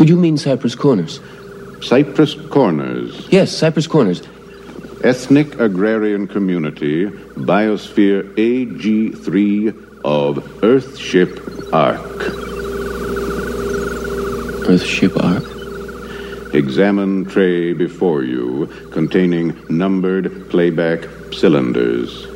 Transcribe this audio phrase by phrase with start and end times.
[0.00, 1.20] Could you mean Cypress Corners?
[1.82, 4.22] Cypress Corners, Yes, Cypress Corners.
[5.04, 7.04] Ethnic Agrarian Community,
[7.36, 9.68] Biosphere AG3
[10.02, 11.36] of Earthship
[11.74, 12.00] Ark.
[14.64, 16.54] Earthship Ark.
[16.54, 22.26] Examine tray before you containing numbered playback cylinders.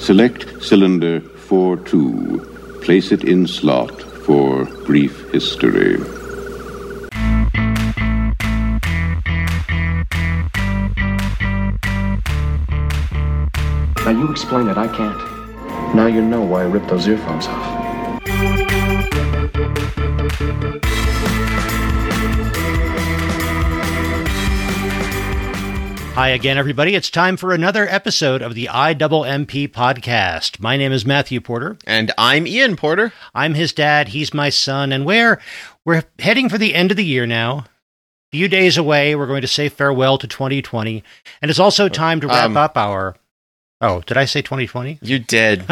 [0.00, 2.82] Select cylinder 4-2.
[2.82, 6.19] Place it in slot for brief history.
[14.20, 15.94] You explain it, I can't.
[15.94, 19.00] Now you know why I ripped those earphones off.
[26.14, 26.94] Hi again, everybody.
[26.94, 30.60] It's time for another episode of the IWMP podcast.
[30.60, 31.78] My name is Matthew Porter.
[31.86, 33.12] And I'm Ian Porter.
[33.34, 34.08] I'm his dad.
[34.08, 35.40] He's my son, and we're
[35.86, 37.58] we're heading for the end of the year now.
[37.60, 37.66] A
[38.32, 41.02] few days away, we're going to say farewell to 2020,
[41.40, 43.16] and it's also time to wrap Um, up our.
[43.80, 44.98] Oh, did I say 2020?
[45.00, 45.64] You did.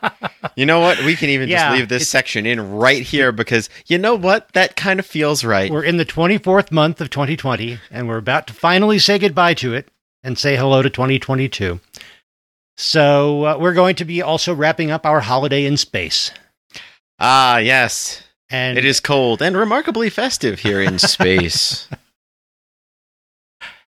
[0.56, 0.98] you know what?
[1.04, 4.52] We can even Yeah, just leave this section in right here because you know what?
[4.52, 5.70] That kind of feels right.
[5.70, 9.74] We're in the 24th month of 2020, and we're about to finally say goodbye to
[9.74, 9.88] it
[10.24, 11.78] and say hello to 2022.
[12.76, 16.32] So uh, we're going to be also wrapping up our holiday in space.
[17.20, 18.22] Ah, yes.
[18.50, 21.88] And It is cold and remarkably festive here in space.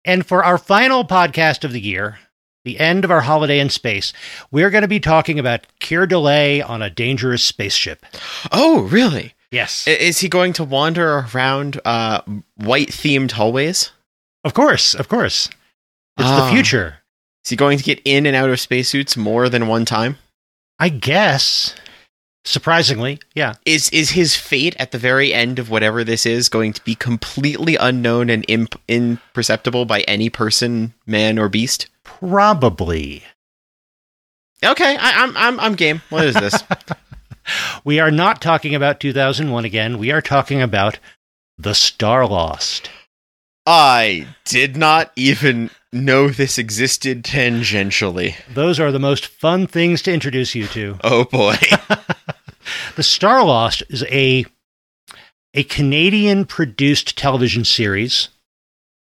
[0.04, 2.19] And for our final podcast of the year,
[2.64, 4.12] the end of our holiday in space,
[4.50, 8.04] we're going to be talking about Keir Dullea on a dangerous spaceship.
[8.52, 9.34] oh, really?
[9.50, 9.86] Yes.
[9.86, 12.22] Is he going to wander around uh,
[12.56, 13.91] white themed hallways?
[14.44, 15.48] of course, of course.
[16.19, 16.46] It's Ah.
[16.46, 16.98] the future.
[17.44, 20.19] Is he going to get in and out of spacesuits more than one time?
[20.78, 21.74] I guess.
[22.44, 23.54] Surprisingly, yeah.
[23.64, 26.97] Is is his fate at the very end of whatever this is going to be
[26.97, 31.86] completely unknown and imp- imperceptible by any person, man or beast?
[32.23, 33.25] Probably.
[34.65, 36.03] Okay, I, I'm I'm I'm game.
[36.10, 36.62] What is this?
[37.84, 39.99] We are not talking about 2001 again.
[39.99, 41.00] We are talking about
[41.59, 42.88] The Star Lost.
[43.66, 48.37] I did not even know this existed tangentially.
[48.49, 50.99] Those are the most fun things to introduce you to.
[51.03, 51.56] Oh boy.
[52.97, 54.44] The Star Lost is a
[55.55, 58.28] a Canadian produced television series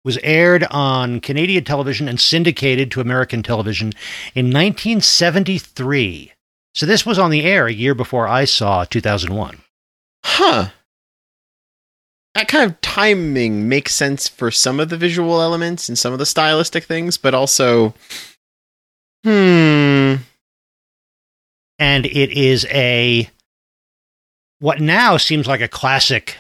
[0.04, 3.92] was aired on Canadian television and syndicated to American television
[4.34, 6.32] in 1973.
[6.74, 9.58] So this was on the air a year before I saw 2001.
[10.24, 10.68] huh.
[12.34, 16.20] That kind of timing makes sense for some of the visual elements and some of
[16.20, 17.94] the stylistic things, but also
[19.24, 20.14] hmm
[21.80, 23.28] And it is a
[24.60, 26.36] what now seems like a classic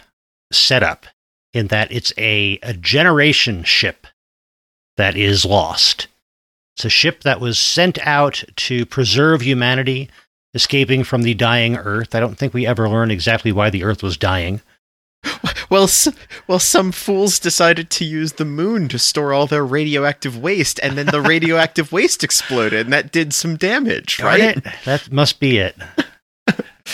[0.52, 1.06] setup
[1.52, 4.06] in that it's a, a generation ship
[4.96, 6.08] that is lost.
[6.76, 10.08] It's a ship that was sent out to preserve humanity,
[10.54, 12.14] escaping from the dying Earth.
[12.14, 14.60] I don't think we ever learn exactly why the Earth was dying.
[15.70, 16.08] Well, s-
[16.46, 20.96] well, some fools decided to use the moon to store all their radioactive waste, and
[20.96, 24.64] then the radioactive waste exploded, and that did some damage, right?
[24.86, 25.76] That must be it.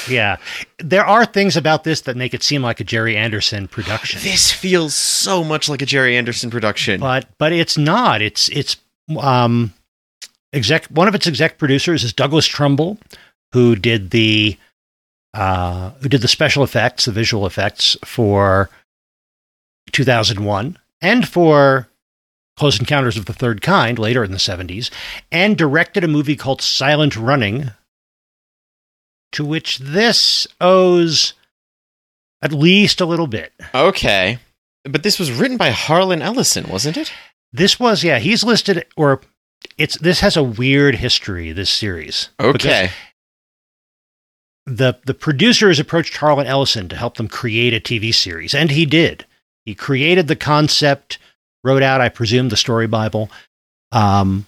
[0.08, 0.36] Yeah.
[0.78, 4.20] There are things about this that make it seem like a Gerry Anderson production.
[4.22, 7.00] This feels so much like a Gerry Anderson production.
[7.00, 8.22] but but it's not.
[8.22, 8.76] It's it's
[9.18, 9.72] um
[10.52, 12.98] exec one of its exec producers is Douglas Trumbull,
[13.52, 14.56] who did the
[15.34, 18.70] uh who did the special effects, the visual effects for
[19.92, 21.88] 2001 and for
[22.56, 24.90] Close Encounters of the Third Kind later in the 70s
[25.32, 27.70] and directed a movie called Silent Running
[29.34, 31.34] to which this owes
[32.42, 33.52] at least a little bit.
[33.74, 34.38] okay,
[34.84, 37.12] but this was written by Harlan Ellison, wasn't it?
[37.52, 39.20] This was yeah, he's listed or
[39.78, 42.28] it's this has a weird history this series.
[42.38, 42.90] Okay,
[44.66, 48.86] The the producers approached Harlan Ellison to help them create a TV series and he
[48.86, 49.24] did.
[49.64, 51.18] He created the concept,
[51.62, 53.30] wrote out I presume the story bible.
[53.92, 54.46] Um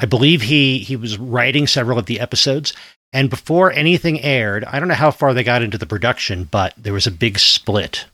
[0.00, 2.72] I believe he he was writing several of the episodes
[3.12, 6.74] and before anything aired, I don't know how far they got into the production, but
[6.76, 8.06] there was a big split.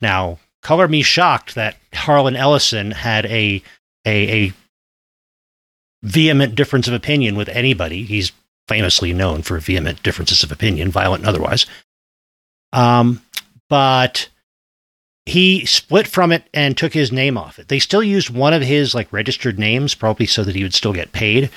[0.00, 3.62] Now, color me shocked that Harlan Ellison had a
[4.06, 4.52] a, a
[6.02, 8.04] vehement difference of opinion with anybody.
[8.04, 8.32] He's
[8.68, 11.64] famously known for vehement differences of opinion, violent and otherwise.
[12.72, 13.22] Um,
[13.70, 14.28] but
[15.26, 17.68] he split from it and took his name off it.
[17.68, 20.92] They still used one of his like registered names, probably so that he would still
[20.92, 21.50] get paid.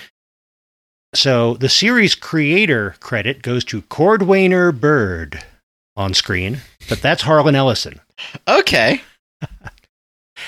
[1.14, 5.44] So the series creator credit goes to Cordwainer Bird
[5.96, 6.60] on screen,
[6.90, 8.00] but that's Harlan Ellison.
[8.48, 9.02] Okay.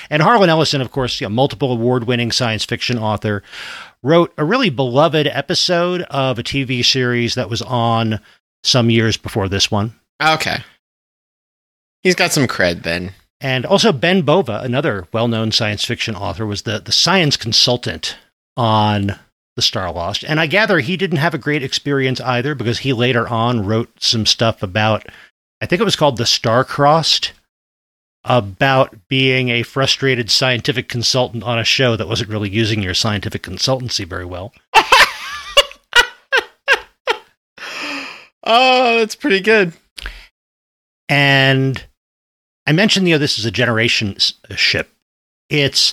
[0.08, 3.42] And Harlan Ellison, of course, you know, multiple award winning science fiction author,
[4.02, 8.20] wrote a really beloved episode of a TV series that was on
[8.62, 9.94] some years before this one.
[10.22, 10.62] Okay.
[12.02, 13.12] He's got some cred then.
[13.40, 18.16] And also, Ben Bova, another well known science fiction author, was the, the science consultant
[18.56, 19.18] on
[19.56, 20.24] The Star Lost.
[20.24, 23.90] And I gather he didn't have a great experience either because he later on wrote
[24.02, 25.06] some stuff about,
[25.60, 27.32] I think it was called The Star Crossed,
[28.24, 33.42] about being a frustrated scientific consultant on a show that wasn't really using your scientific
[33.42, 34.52] consultancy very well.
[38.42, 39.74] Oh, that's pretty good.
[41.08, 41.84] And
[42.66, 44.16] I mentioned, you know, this is a generation
[44.54, 44.92] ship.
[45.48, 45.92] It's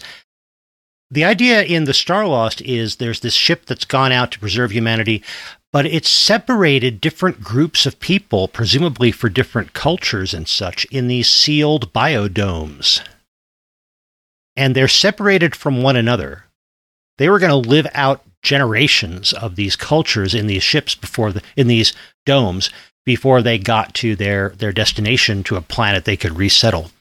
[1.10, 4.72] the idea in the Star Lost is there's this ship that's gone out to preserve
[4.72, 5.24] humanity,
[5.72, 11.30] but it's separated different groups of people, presumably for different cultures and such, in these
[11.30, 13.02] sealed biodomes.
[14.56, 16.46] And they're separated from one another.
[17.18, 21.42] They were going to live out generations of these cultures in these ships before the
[21.56, 21.94] in these
[22.26, 22.70] domes
[23.08, 26.92] before they got to their their destination to a planet they could resettle.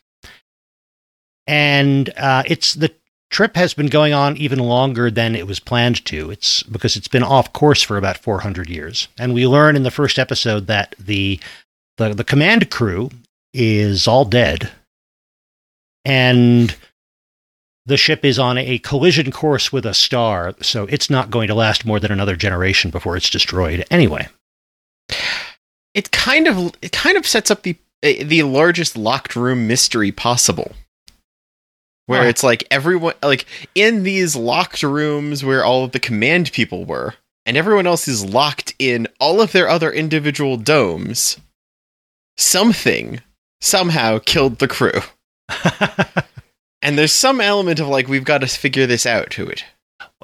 [1.48, 2.94] And uh, it's the
[3.28, 6.30] trip has been going on even longer than it was planned to.
[6.30, 9.08] It's because it's been off course for about 400 years.
[9.18, 11.40] And we learn in the first episode that the
[11.96, 13.10] the, the command crew
[13.52, 14.70] is all dead,
[16.04, 16.76] and
[17.84, 21.54] the ship is on a collision course with a star, so it's not going to
[21.54, 23.84] last more than another generation before it's destroyed.
[23.90, 24.28] Anyway,
[25.96, 30.72] It kind of it kind of sets up the the largest locked room mystery possible.
[32.06, 36.84] Where it's like everyone like in these locked rooms where all of the command people
[36.84, 37.14] were
[37.44, 41.38] and everyone else is locked in all of their other individual domes.
[42.36, 43.22] Something
[43.60, 45.00] somehow killed the crew.
[46.86, 49.64] And there's some element of like we've got to figure this out to it.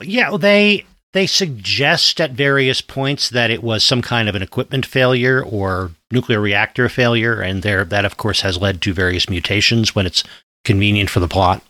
[0.00, 4.42] Yeah, well, they they suggest at various points that it was some kind of an
[4.42, 9.28] equipment failure or nuclear reactor failure, and there that of course has led to various
[9.28, 10.24] mutations when it's
[10.64, 11.62] convenient for the plot.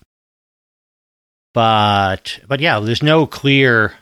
[1.54, 3.94] But but yeah, there's no clear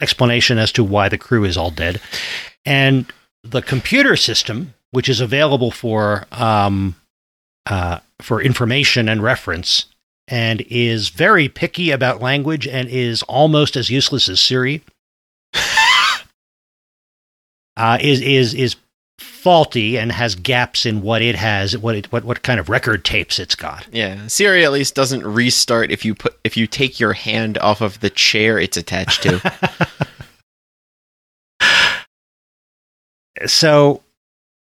[0.00, 2.00] explanation as to why the crew is all dead,
[2.64, 3.12] and
[3.44, 6.96] the computer system, which is available for um,
[7.66, 9.86] uh, for information and reference,
[10.28, 14.82] and is very picky about language and is almost as useless as Siri.
[17.76, 18.76] uh, is is is
[19.18, 23.04] faulty and has gaps in what it has, what it what what kind of record
[23.04, 23.86] tapes it's got.
[23.90, 27.80] Yeah, Siri at least doesn't restart if you put if you take your hand off
[27.80, 29.40] of the chair it's attached to.
[33.46, 34.02] So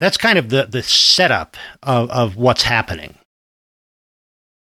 [0.01, 3.17] that's kind of the the setup of of what's happening.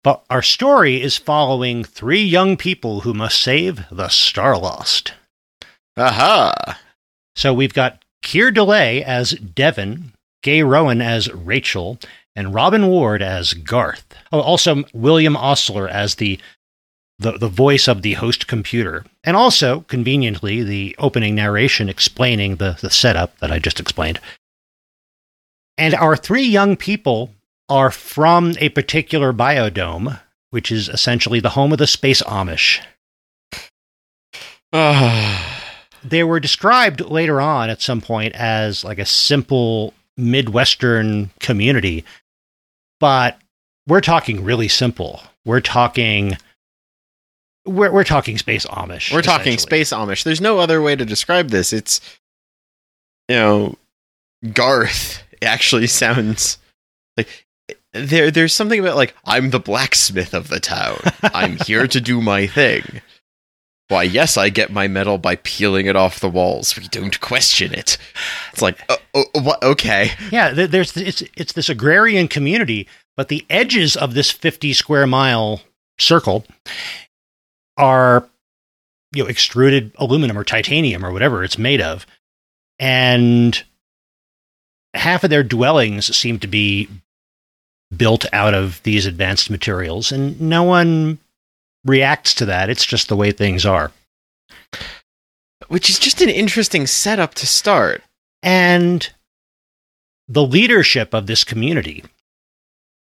[0.03, 5.13] But our story is following three young people who must save the Star Lost.
[5.97, 6.81] Aha!
[7.37, 11.99] So we've got Keir Dullea as Devon, Gay Rowan as Rachel,
[12.35, 14.15] and Robin Ward as Garth.
[14.33, 16.39] Oh, also William Osler as the,
[17.19, 22.79] the the voice of the host computer, and also conveniently the opening narration explaining the
[22.81, 24.19] the setup that I just explained.
[25.77, 27.35] And our three young people
[27.71, 32.81] are from a particular biodome, which is essentially the home of the space Amish.
[36.03, 42.07] They were described later on at some point as like a simple midwestern community
[43.01, 43.39] but
[43.87, 46.37] we're talking really simple we're talking
[47.67, 50.25] we're, we're talking space amish We're talking space Amish.
[50.25, 51.73] There's no other way to describe this.
[51.73, 52.01] It's
[53.29, 53.77] you know,
[54.53, 56.59] Garth actually sounds
[57.17, 57.47] like
[57.93, 60.99] there there's something about like I'm the blacksmith of the town.
[61.23, 63.01] I'm here to do my thing.
[63.89, 66.77] Why, yes, I get my metal by peeling it off the walls.
[66.77, 67.99] We don't question it.
[68.53, 69.61] It's like, oh, oh, what?
[69.65, 70.13] Okay.
[70.31, 75.61] yeah there's it's it's this agrarian community but the edges of this 50 square mile
[75.99, 76.47] circle
[77.77, 78.29] are
[79.13, 82.07] you know extruded aluminum or titanium or whatever it's made of
[82.79, 83.65] and
[84.95, 86.89] half of their dwellings seem to be
[87.97, 91.19] built out of these advanced materials and no one
[91.85, 92.71] reacts to that.
[92.71, 93.91] It's just the way things are.
[95.69, 98.03] Which is just an interesting setup to start.
[98.43, 99.11] and
[100.29, 102.05] the leadership of this community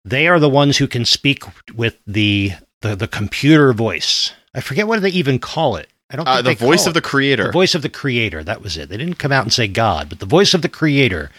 [0.06, 1.44] they are the ones who can speak
[1.75, 4.32] with the the, the computer voice.
[4.56, 5.90] I forget what they even call it.
[6.10, 7.46] I don't think Uh, the voice of the creator.
[7.48, 8.44] the voice of the creator.
[8.44, 8.90] That was it.
[8.90, 11.30] They didn't come out and say god but the voice of the creator.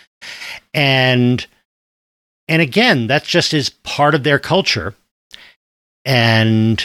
[0.74, 1.44] And
[2.52, 4.94] And again, that's just is part of their culture.
[6.04, 6.84] And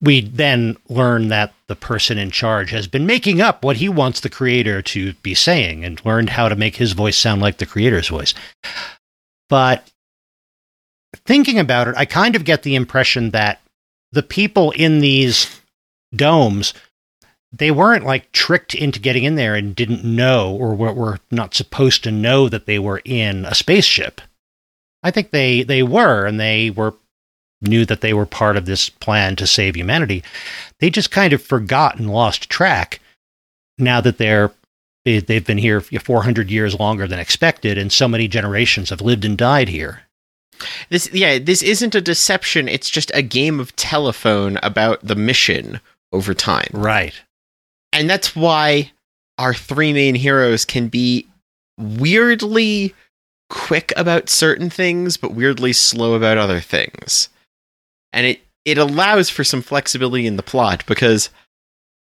[0.00, 4.20] we then learn that the person in charge has been making up what he wants
[4.20, 7.66] the creator to be saying and learned how to make his voice sound like the
[7.66, 8.34] creator's voice.
[9.48, 9.90] But
[11.26, 13.60] thinking about it, I kind of get the impression that
[14.12, 15.60] the people in these
[16.14, 16.72] domes
[17.50, 22.04] they weren't like tricked into getting in there and didn't know or were not supposed
[22.04, 24.20] to know that they were in a spaceship.
[25.04, 26.94] I think they they were and they were
[27.60, 30.22] knew that they were part of this plan to save humanity.
[30.80, 33.00] They just kind of forgot and lost track
[33.78, 34.50] now that they're
[35.04, 39.24] they, they've been here 400 years longer than expected and so many generations have lived
[39.24, 40.02] and died here.
[40.88, 45.80] This yeah, this isn't a deception, it's just a game of telephone about the mission
[46.12, 46.68] over time.
[46.72, 47.14] Right.
[47.92, 48.92] And that's why
[49.36, 51.28] our three main heroes can be
[51.78, 52.94] weirdly
[53.54, 57.28] quick about certain things but weirdly slow about other things.
[58.12, 61.30] And it it allows for some flexibility in the plot because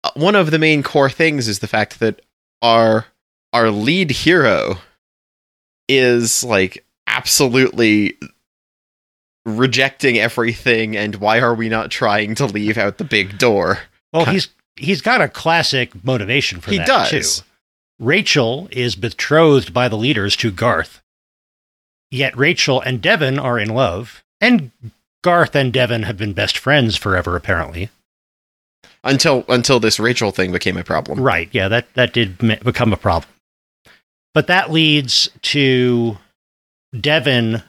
[0.05, 2.23] uh, one of the main core things is the fact that
[2.63, 3.07] our
[3.53, 4.79] our lead hero
[5.89, 8.17] is like absolutely
[9.45, 13.79] rejecting everything and why are we not trying to leave out the big door
[14.13, 16.73] Well, he's he's got a classic motivation for that.
[16.73, 17.45] he that does too.
[17.99, 21.01] Rachel is betrothed by the leaders to Garth.
[22.11, 24.71] Yet Rachel and Devon are in love, and
[25.23, 27.91] Garth and Devon have been best friends forever, apparently.
[29.05, 32.93] until until this rachel thing became a problem Right, yeah, that, that did me- become
[32.93, 33.31] a problem.
[34.35, 36.19] But that leads to
[36.99, 37.63] Devon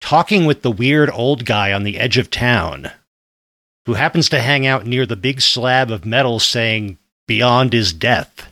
[0.00, 2.90] talking with the weird old guy on the edge of town,
[3.86, 8.48] who happens to hang out near the big slab of metal saying, Beyond is death.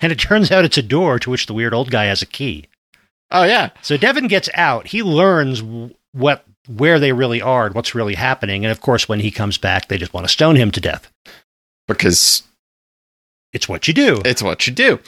[0.00, 2.26] And it turns out it's a door to which the weird old guy has a
[2.26, 2.66] key.
[3.30, 4.86] Oh yeah So Devon gets out.
[4.88, 5.62] He learns
[6.12, 8.64] what where they really are and what's really happening.
[8.64, 11.10] And of course, when he comes back, they just want to stone him to death.
[11.88, 12.42] because
[13.52, 14.20] It's what you do.
[14.24, 15.00] it's what you do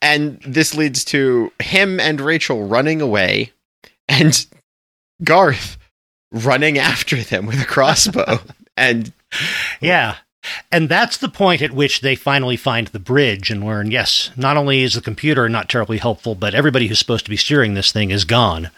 [0.00, 3.52] and this leads to him and rachel running away
[4.08, 4.46] and
[5.22, 5.76] garth
[6.32, 8.38] running after them with a crossbow
[8.76, 9.12] and
[9.80, 10.16] Yeah.
[10.72, 14.56] And that's the point at which they finally find the bridge and learn yes, not
[14.56, 17.90] only is the computer not terribly helpful, but everybody who's supposed to be steering this
[17.90, 18.70] thing is gone.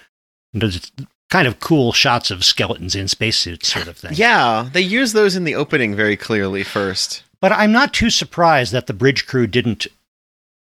[0.53, 0.91] And there's
[1.31, 4.13] kind of cool shots of skeletons in spacesuits, sort of thing.
[4.15, 8.71] yeah they use those in the opening very clearly first But I'm not too surprised
[8.73, 9.87] that the bridge crew didn't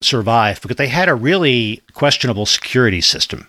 [0.02, 3.49] survive because they had a really questionable security system.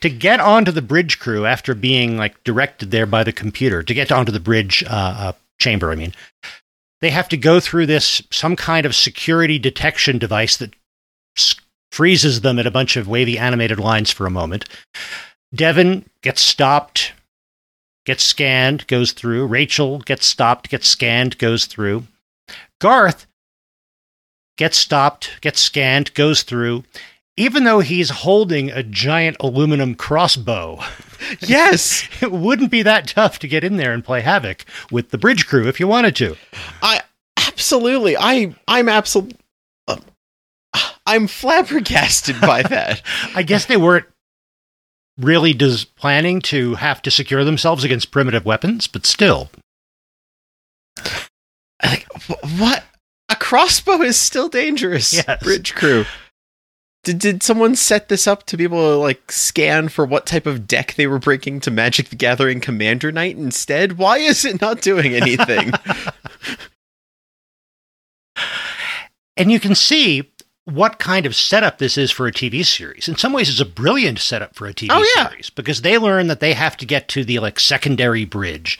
[0.00, 3.94] To get onto the bridge crew after being like directed there by the computer, to
[3.94, 6.12] get onto the bridge uh, uh, chamber, I mean,
[7.00, 10.74] they have to go through this some kind of security detection device that
[11.90, 14.64] freezes them at a bunch of wavy animated lines for a moment.
[15.54, 17.12] Devon gets stopped,
[18.06, 19.46] gets scanned, goes through.
[19.46, 22.04] Rachel gets stopped, gets scanned, goes through.
[22.80, 23.26] Garth
[24.56, 26.84] gets stopped, gets scanned, goes through.
[27.36, 30.80] Even though he's holding a giant aluminum crossbow,
[31.40, 35.18] yes it wouldn't be that tough to get in there and play havoc with the
[35.18, 36.36] bridge crew if you wanted to.
[36.82, 37.00] I
[37.38, 38.16] absolutely.
[38.18, 39.38] I I'm absolutely.
[39.88, 39.96] Uh,
[41.06, 43.02] I'm flabbergasted by that.
[43.34, 44.06] I guess they weren't
[45.18, 49.50] really des- planning to have to secure themselves against primitive weapons, but still.
[51.82, 52.06] like
[52.58, 52.84] what?
[53.28, 55.12] A crossbow is still dangerous.
[55.14, 55.42] Yes.
[55.42, 56.04] Bridge crew.
[57.04, 60.46] Did did someone set this up to be able to like scan for what type
[60.46, 63.98] of deck they were breaking to Magic the Gathering Commander Night instead?
[63.98, 65.72] Why is it not doing anything?
[69.36, 70.30] And you can see
[70.66, 73.08] what kind of setup this is for a TV series.
[73.08, 75.30] In some ways, it's a brilliant setup for a TV Oh, yeah.
[75.30, 78.78] series because they learn that they have to get to the like secondary bridge,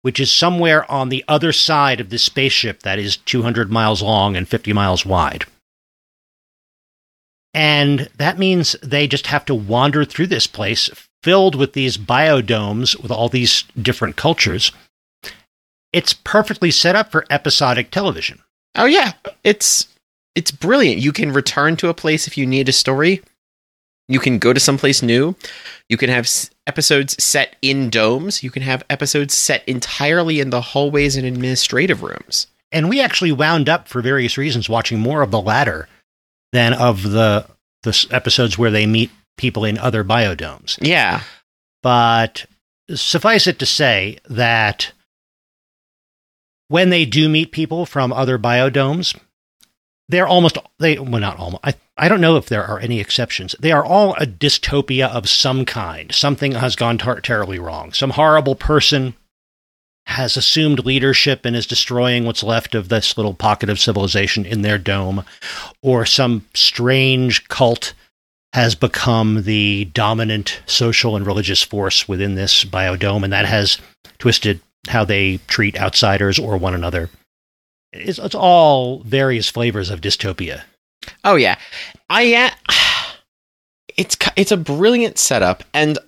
[0.00, 4.36] which is somewhere on the other side of this spaceship that is 200 miles long
[4.36, 5.44] and 50 miles wide.
[7.52, 10.88] And that means they just have to wander through this place
[11.22, 14.72] filled with these biodomes with all these different cultures.
[15.92, 18.40] It's perfectly set up for episodic television.
[18.76, 19.88] oh yeah, it's
[20.36, 21.00] it's brilliant.
[21.02, 23.20] You can return to a place if you need a story.
[24.08, 25.34] You can go to someplace new.
[25.88, 26.28] You can have
[26.66, 28.42] episodes set in domes.
[28.42, 32.46] You can have episodes set entirely in the hallways and administrative rooms.
[32.72, 35.88] and we actually wound up for various reasons watching more of the latter
[36.52, 37.46] than of the
[37.82, 40.78] the episodes where they meet people in other biodomes.
[40.80, 41.22] Yeah.
[41.82, 42.44] But
[42.94, 44.92] suffice it to say that
[46.68, 49.18] when they do meet people from other biodomes,
[50.08, 53.54] they're almost they well not almost I, I don't know if there are any exceptions.
[53.58, 56.12] They are all a dystopia of some kind.
[56.12, 57.92] Something has gone tar- terribly wrong.
[57.92, 59.14] Some horrible person
[60.10, 64.62] has assumed leadership and is destroying what's left of this little pocket of civilization in
[64.62, 65.24] their dome,
[65.82, 67.94] or some strange cult
[68.52, 73.78] has become the dominant social and religious force within this biodome, and that has
[74.18, 77.08] twisted how they treat outsiders or one another.
[77.92, 80.62] It's, it's all various flavors of dystopia.
[81.24, 81.56] Oh yeah,
[82.08, 82.50] I uh,
[83.96, 85.98] it's it's a brilliant setup, and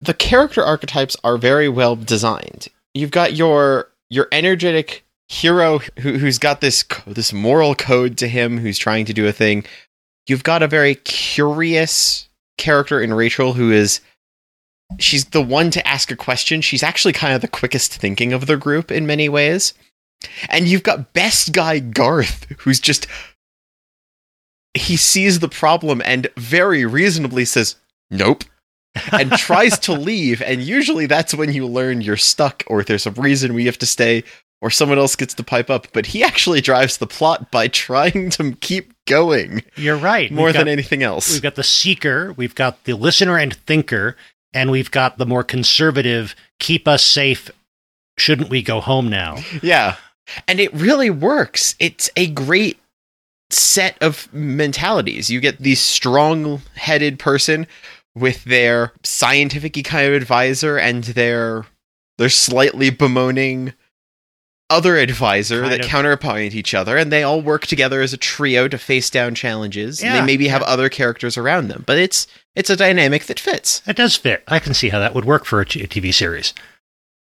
[0.00, 2.68] the character archetypes are very well designed.
[2.96, 8.58] You've got your your energetic hero who, who's got this this moral code to him,
[8.58, 9.64] who's trying to do a thing.
[10.26, 14.00] You've got a very curious character in Rachel who is
[14.98, 16.60] she's the one to ask a question.
[16.60, 19.74] She's actually kind of the quickest thinking of the group in many ways.
[20.48, 23.06] And you've got best guy Garth, who's just
[24.74, 27.76] he sees the problem and very reasonably says,
[28.10, 28.44] Nope.
[29.12, 30.40] And tries to leave.
[30.42, 33.86] And usually that's when you learn you're stuck or there's a reason we have to
[33.86, 34.24] stay
[34.62, 35.86] or someone else gets to pipe up.
[35.92, 40.30] But he actually drives the plot by trying to keep going You're right.
[40.32, 41.32] more We've than got- anything else.
[41.32, 44.16] We've got the seeker, we've got the listener and thinker,
[44.52, 47.50] and we've got the more conservative, keep us safe,
[48.18, 49.36] shouldn't we go home now?
[49.62, 49.96] Yeah.
[50.48, 51.76] And it really works.
[51.78, 52.78] It's a great
[53.50, 55.30] set of mentalities.
[55.30, 57.66] You get the strong headed person
[58.16, 61.66] with their scientific kind of advisor and their
[62.18, 63.74] their slightly bemoaning
[64.68, 68.16] other advisor Kind that of- counterpoint each other and they all work together as a
[68.16, 70.66] trio to face down challenges and they maybe have yeah.
[70.66, 74.42] other characters around them but it's it's a dynamic that fits It does fit.
[74.48, 76.52] I can see how that would work for a t- a TV series.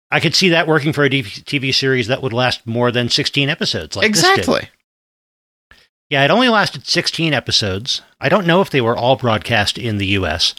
[0.09, 3.49] I could see that working for a TV series that would last more than 16
[3.49, 3.95] episodes.
[3.97, 4.69] Like exactly
[6.09, 8.01] Yeah, it only lasted 16 episodes.
[8.19, 10.55] I don't know if they were all broadcast in the US,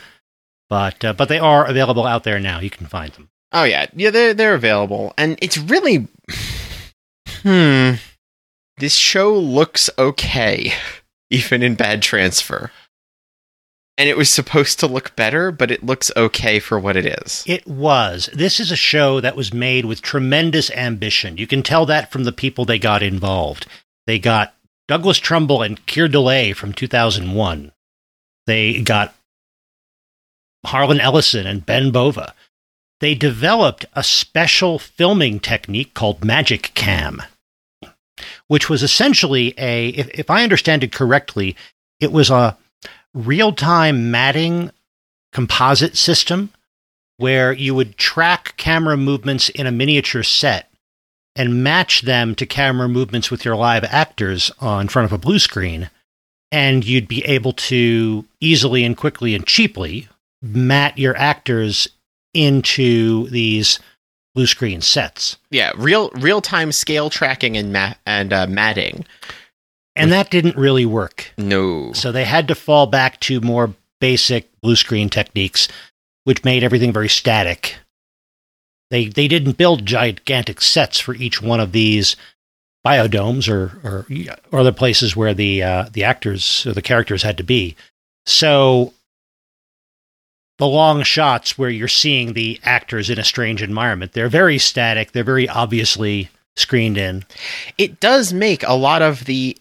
[0.69, 2.61] but uh, but they are available out there now.
[2.61, 3.29] You can find them.
[3.53, 6.09] Oh yeah, yeah, they're they're available, and it's really,
[7.43, 7.93] hmm.
[8.79, 10.73] This show looks okay,
[11.31, 12.71] even in bad transfer,
[13.97, 17.45] and it was supposed to look better, but it looks okay for what it is.
[17.47, 18.29] It was.
[18.35, 21.39] This is a show that was made with tremendous ambition.
[21.39, 23.67] You can tell that from the people they got involved.
[24.07, 24.55] They got
[24.87, 27.73] Douglas Trumbull and Keir Dullea from 2001.
[28.47, 29.15] They got
[30.67, 32.35] Harlan Ellison and Ben Bova.
[33.01, 37.25] They developed a special filming technique called Magicam,
[38.47, 41.57] which was essentially a, if, if I understand it correctly,
[42.01, 42.57] it was a
[43.15, 44.71] real time matting
[45.33, 46.51] composite system
[47.19, 50.71] where you would track camera movements in a miniature set
[51.35, 55.19] and match them to camera movements with your live actors on in front of a
[55.19, 55.91] blue screen
[56.53, 60.09] and you'd be able to easily and quickly and cheaply
[60.55, 61.89] mat your actors
[62.35, 63.79] into these
[64.35, 69.07] blue screen sets Yeah, real real time scale tracking and ma- and uh, matting.
[69.95, 74.51] and that didn't really work No, So they had to fall back to more basic
[74.61, 75.69] blue screen techniques,
[76.25, 77.77] which made everything very static.
[78.91, 82.15] They they didn't build gigantic sets for each one of these
[82.87, 84.07] biodomes or or,
[84.53, 87.75] or other places where the uh, the actors or the characters had to be.
[88.27, 88.93] So
[90.59, 95.13] the long shots where you're seeing the actors in a strange environment, they're very static.
[95.13, 97.25] They're very obviously screened in.
[97.77, 99.57] it does make a lot of the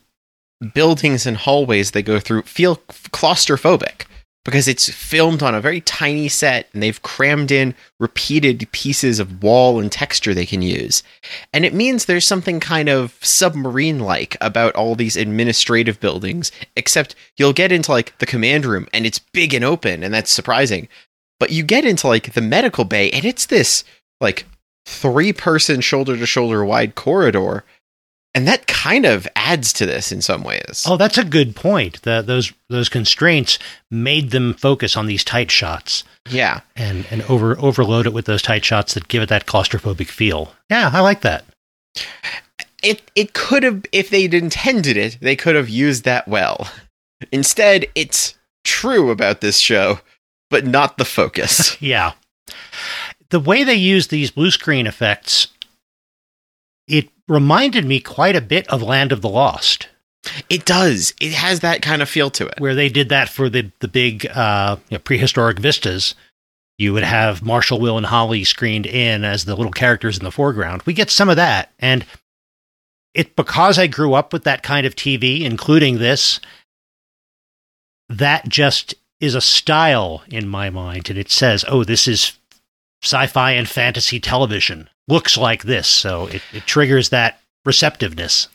[0.74, 2.78] buildings and hallways they go through feel
[3.12, 4.06] claustrophobic
[4.46, 9.44] because it's filmed on a very tiny set and they've crammed in repeated pieces of
[9.44, 11.04] wall and texture they can use.
[11.52, 17.16] And it means there's something kind of submarine like about all these administrative buildings, except
[17.38, 20.88] you'll get into like the command room and it's big and open and that's surprising.
[21.40, 23.84] But you get into like the medical bay and it's this
[24.22, 24.46] like
[24.86, 27.66] three person shoulder to shoulder wide corridor
[28.36, 30.86] and that kind of adds to this in some ways.
[30.88, 32.02] Oh, that's a good point.
[32.04, 33.58] The, those those constraints
[33.90, 36.60] made them focus on these tight shots Yeah.
[36.76, 40.54] and and over overload it with those tight shots that give it that claustrophobic feel.
[40.70, 41.46] Yeah, I like that.
[42.84, 46.70] It it could have if they'd intended it, they could have used that well.
[47.32, 50.00] Instead, it's true about this show,
[50.50, 51.78] but not the focus.
[51.82, 52.12] Yeah.
[53.32, 55.48] The way they use these blue screen effects,
[56.88, 59.90] it reminded me quite a bit of Land of the Lost,
[60.50, 61.14] it does.
[61.22, 62.60] It has that kind of feel to it.
[62.60, 66.16] where they did that for the the big uh, you know, prehistoric vistas.
[66.78, 70.32] You would have Marshall, Will, and Holly screened in as the little characters in the
[70.32, 70.84] foreground.
[70.86, 72.06] We get some of that, and
[73.14, 76.40] it because I grew up with that kind of TV, including this.
[78.10, 81.10] that just is a style in my mind.
[81.10, 82.34] And it says, oh, this is
[83.02, 84.90] sci fi and fantasy television.
[85.08, 85.88] Looks like this.
[85.88, 88.48] So it, it triggers that receptiveness.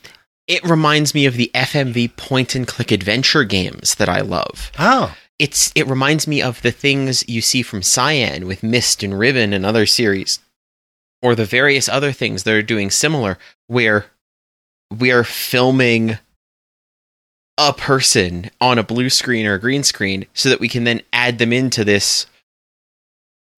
[0.47, 4.71] It reminds me of the FMV point and click adventure games that I love.
[4.77, 5.15] Oh.
[5.39, 9.53] It's it reminds me of the things you see from Cyan with Myst and Riven
[9.53, 10.39] and other series,
[11.21, 14.05] or the various other things that are doing similar, where
[14.95, 16.19] we are filming
[17.57, 21.01] a person on a blue screen or a green screen so that we can then
[21.13, 22.25] add them into this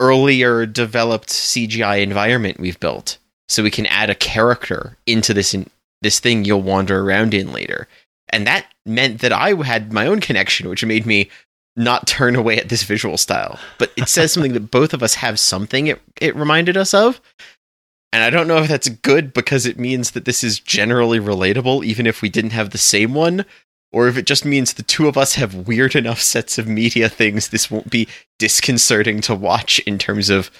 [0.04, 3.18] earlier developed CGI environment we've built.
[3.48, 5.70] So we can add a character into this in,
[6.02, 7.88] this thing you'll wander around in later.
[8.30, 11.30] And that meant that I had my own connection, which made me
[11.78, 13.58] not turn away at this visual style.
[13.78, 17.22] But it says something that both of us have something it, it reminded us of.
[18.12, 21.86] And I don't know if that's good because it means that this is generally relatable,
[21.86, 23.46] even if we didn't have the same one,
[23.94, 27.08] or if it just means the two of us have weird enough sets of media
[27.08, 28.08] things this won't be
[28.40, 30.52] disconcerting to watch in terms of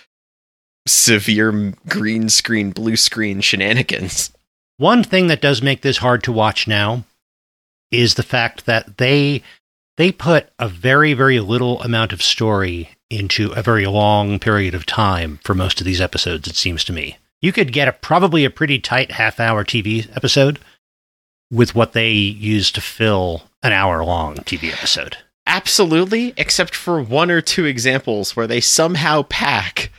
[0.88, 4.32] severe green screen, blue screen shenanigans.
[4.78, 7.04] One thing that does make this hard to watch now
[7.92, 9.44] is the fact that they
[9.98, 14.86] they put a very very little amount of story into a very long period of
[14.86, 17.18] time for most of these episodes it seems to me.
[17.42, 20.60] You could get a probably a pretty tight half hour TV episode
[21.52, 25.18] with what they use to fill an hour long TV episode.
[25.46, 29.92] Absolutely, except for one or two examples where they somehow pack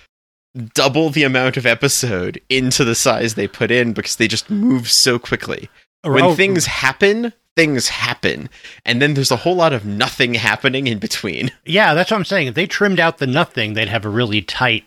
[0.74, 4.90] double the amount of episode into the size they put in because they just move
[4.90, 5.68] so quickly.
[6.02, 8.48] When Oh, things happen, things happen.
[8.85, 11.50] And then there's a whole lot of nothing happening in between.
[11.64, 12.48] Yeah, that's what I'm saying.
[12.48, 14.85] If they trimmed out the nothing, they'd have a really tight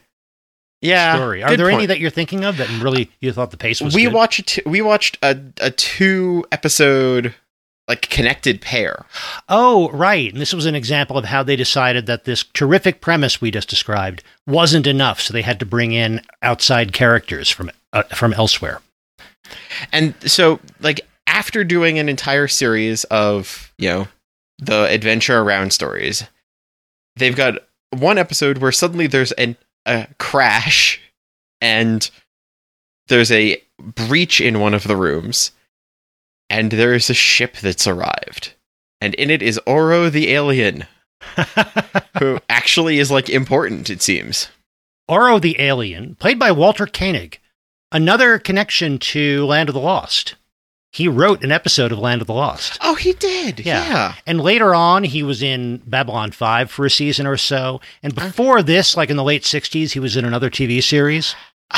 [0.81, 1.15] Yeah.
[1.15, 1.43] story.
[1.43, 4.03] Are there any that you're thinking of that really you thought the pace was we
[4.03, 4.13] good?
[4.13, 7.33] watched we watched a a two episode
[7.87, 9.05] like connected pair.
[9.47, 10.31] Oh, right.
[10.31, 13.69] And this was an example of how they decided that this terrific premise we just
[13.69, 18.81] described wasn't enough, so they had to bring in outside characters from uh, from elsewhere.
[19.93, 24.07] And so, like, after doing an entire series of, you know,
[24.59, 26.25] the adventure around stories,
[27.15, 27.59] they've got
[27.91, 29.55] one episode where suddenly there's an,
[29.87, 31.01] a crash
[31.61, 32.09] and
[33.07, 35.51] there's a breach in one of the rooms,
[36.49, 38.53] and there is a ship that's arrived.
[38.99, 40.85] And in it is Oro the alien,
[42.19, 44.49] who actually is, like, important, it seems.
[45.07, 47.39] Oro the alien, played by Walter Koenig,
[47.91, 50.35] another connection to Land of the Lost.
[50.97, 52.79] He wrote an episode of Land of the Lost.
[52.81, 53.59] Oh, he did.
[53.59, 53.87] Yeah.
[53.87, 54.13] yeah.
[54.25, 57.81] And later on, he was in Babylon 5 for a season or so.
[58.01, 58.29] And uh-huh.
[58.29, 61.35] before this, like in the late 60s, he was in another TV series.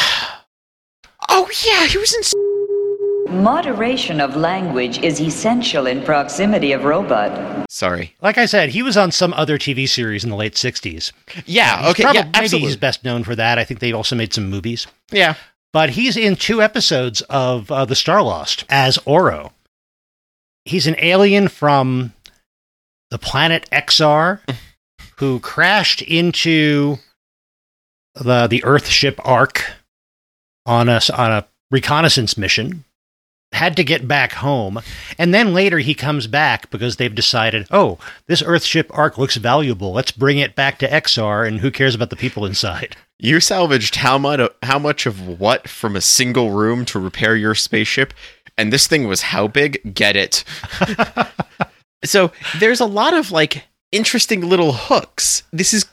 [1.31, 3.43] Oh, yeah, he was in.
[3.43, 7.69] Moderation of language is essential in proximity of robot.
[7.69, 8.15] Sorry.
[8.21, 11.11] Like I said, he was on some other TV series in the late 60s.
[11.45, 11.77] Yeah.
[11.81, 12.03] He's Okay.
[12.03, 12.25] probably- yeah.
[12.25, 12.67] Maybe Absolutely.
[12.69, 13.59] he's best known for that.
[13.59, 14.87] I think they also made some movies.
[15.11, 15.35] Yeah.
[15.71, 19.53] But he's in two episodes of uh, The Star Lost as Oro.
[20.65, 22.13] He's an alien from
[23.11, 24.39] the planet XR
[25.17, 26.97] who crashed into
[28.15, 29.63] the the Earth ship Ark
[30.65, 32.85] on a on a reconnaissance mission.
[33.51, 34.79] Had to get back home,
[35.17, 39.37] and then later he comes back because they've decided, oh, this Earth ship Ark looks
[39.37, 39.91] valuable.
[39.91, 42.95] Let's bring it back to XR, and who cares about the people inside?
[43.19, 47.53] You salvaged how much how much of what from a single room to repair your
[47.53, 48.13] spaceship,
[48.57, 49.93] and this thing was how big?
[49.93, 50.43] Get it.
[52.05, 55.43] so there's a lot of like interesting little hooks.
[55.51, 55.85] This is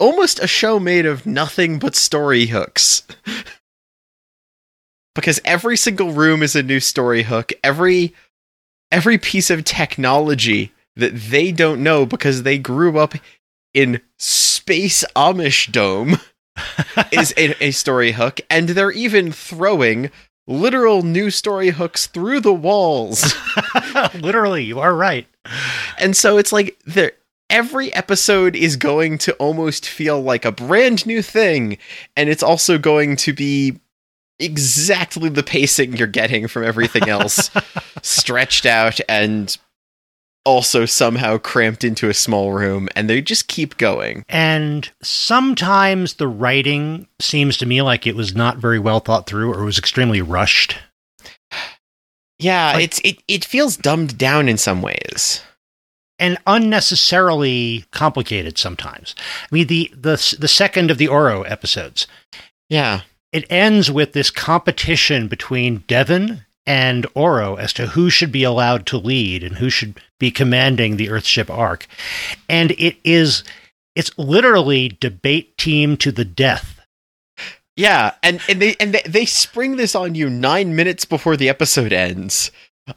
[0.00, 3.06] almost a show made of nothing but story hooks.
[5.14, 7.52] because every single room is a new story hook.
[7.62, 8.14] Every
[8.90, 13.14] every piece of technology that they don't know because they grew up
[13.72, 16.18] in space Amish dome
[17.12, 20.10] is a, a story hook, and they're even throwing
[20.46, 23.34] literal new story hooks through the walls.
[24.14, 25.26] Literally, you are right.
[25.98, 27.12] and so it's like there
[27.50, 31.78] every episode is going to almost feel like a brand new thing,
[32.16, 33.78] and it's also going to be
[34.40, 37.50] exactly the pacing you're getting from everything else
[38.02, 39.56] stretched out and
[40.44, 46.28] also somehow cramped into a small room and they just keep going And sometimes the
[46.28, 50.20] writing seems to me like it was not very well thought through or was extremely
[50.20, 50.76] rushed.
[52.38, 55.40] yeah Like- it's it, it feels dumbed down in some ways
[56.18, 59.14] and unnecessarily complicated sometimes.
[59.18, 62.06] I mean, the the the second of the Oro episodes,
[62.68, 63.00] yeah
[63.32, 68.86] it ends with this competition between Devon and Oro as to who should be allowed
[68.86, 71.86] to lead and who should be commanding the Earthship Ark.
[72.48, 73.44] And it is
[73.94, 76.80] it's literally debate team to the death.
[77.76, 81.48] Yeah, and, and they and they, they spring this on you nine minutes before the
[81.48, 82.50] episode ends.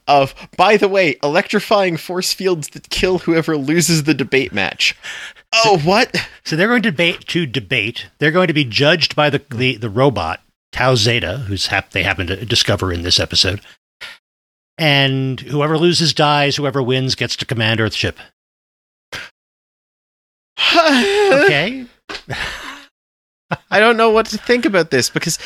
[0.06, 4.98] Of by the way, electrifying force fields that kill whoever loses the debate match.
[5.54, 6.14] Oh, what?
[6.44, 8.08] So they're going to debate to debate.
[8.20, 12.04] They're going to be judged by the the, the robot Tau Zeta, who's hap- they
[12.04, 13.62] happen to discover in this episode.
[14.78, 16.56] And whoever loses dies.
[16.56, 18.16] Whoever wins gets to command Earthship.
[20.60, 21.86] Okay.
[23.72, 25.40] I don't know what to think about this because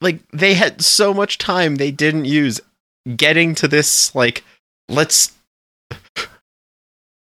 [0.00, 2.60] like they had so much time they didn't use
[3.16, 4.44] getting to this like
[4.88, 5.32] let's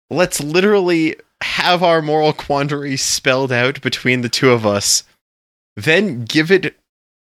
[0.10, 5.04] let's literally have our moral quandary spelled out between the two of us
[5.78, 6.76] then give it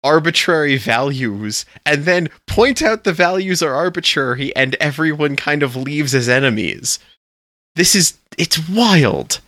[0.03, 6.15] arbitrary values and then point out the values are arbitrary and everyone kind of leaves
[6.15, 6.99] as enemies
[7.75, 9.41] this is it's wild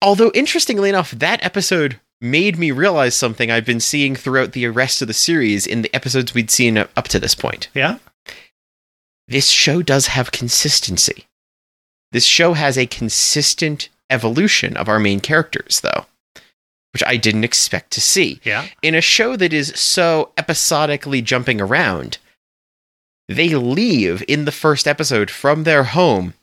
[0.00, 5.00] although interestingly enough that episode made me realize something i've been seeing throughout the rest
[5.02, 7.98] of the series in the episodes we'd seen up to this point Yeah.
[9.28, 11.24] this show does have consistency.
[12.10, 16.04] This show has a consistent evolution of our main characters, though,
[16.92, 18.40] which I didn't expect to see.
[18.44, 18.66] Yeah.
[18.82, 22.18] In a show that is so episodically jumping around,
[23.28, 26.34] they leave in the first episode from their home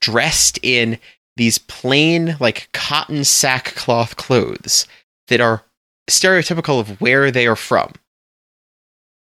[0.00, 0.98] dressed in
[1.36, 4.86] these plain, like cotton sackcloth clothes
[5.28, 5.64] that are
[6.08, 7.92] stereotypical of where they are from.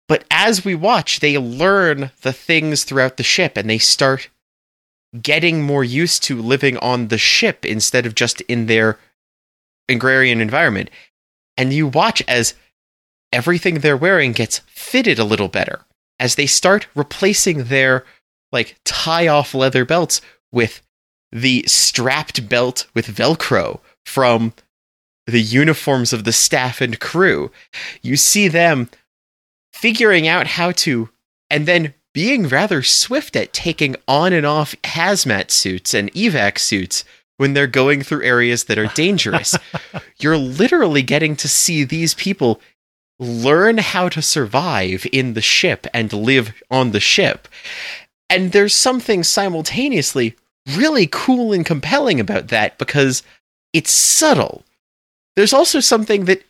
[0.09, 4.29] But as we watch, they learn the things throughout the ship and they start
[5.21, 8.99] getting more used to living on the ship instead of just in their
[9.88, 10.90] agrarian environment.
[11.57, 12.55] And you watch as
[13.33, 15.83] everything they're wearing gets fitted a little better
[16.18, 18.05] as they start replacing their
[18.53, 20.20] like tie off leather belts
[20.53, 20.83] with
[21.33, 24.53] the strapped belt with velcro from
[25.27, 27.51] the uniforms of the staff and crew.
[28.01, 28.88] You see them
[29.72, 31.11] figuring out how to,
[31.51, 37.05] and then being rather swift at taking on and off hazmat suits and evac suits
[37.37, 39.57] when they're going through areas that are dangerous.
[40.18, 42.61] You're literally getting to see these people
[43.18, 47.49] learn how to survive in the ship and live on the ship.
[48.29, 50.37] And there's something simultaneously
[50.75, 53.22] really cool and compelling about that because
[53.72, 54.64] it's subtle.
[55.37, 56.42] There's also something that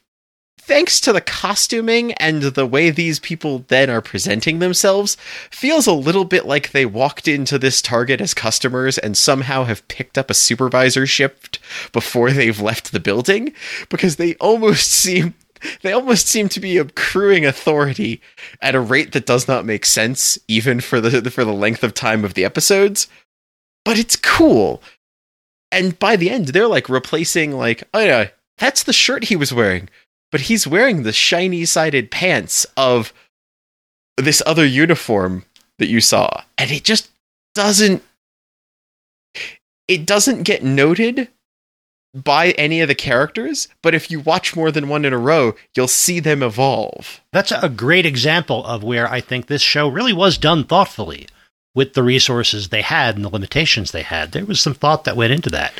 [0.66, 5.16] thanks to the costuming and the way these people then are presenting themselves,
[5.50, 9.86] feels a little bit like they walked into this Target as customers and somehow have
[9.86, 11.60] picked up a supervisor shift
[11.92, 13.54] before they've left the building,
[13.88, 15.34] because they almost seem.
[15.80, 18.20] They almost seem to be accruing authority
[18.60, 21.94] at a rate that does not make sense, even for the for the length of
[21.94, 23.08] time of the episodes.
[23.82, 24.82] But it's cool,
[25.72, 29.52] and by the end, they're like replacing like, oh yeah, that's the shirt he was
[29.52, 29.88] wearing
[30.36, 33.10] but he's wearing the shiny sided pants of
[34.18, 35.46] this other uniform
[35.78, 37.08] that you saw and it just
[37.54, 38.02] doesn't
[39.88, 41.28] it doesn't get noted
[42.14, 45.54] by any of the characters but if you watch more than one in a row
[45.74, 50.12] you'll see them evolve That's a great example of where I think this show really
[50.12, 51.28] was done thoughtfully
[51.74, 54.32] with the resources they had and the limitations they had.
[54.32, 55.72] There was some thought that went into that.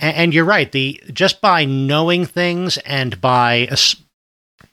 [0.00, 0.70] And you're right.
[0.70, 3.68] The just by knowing things and by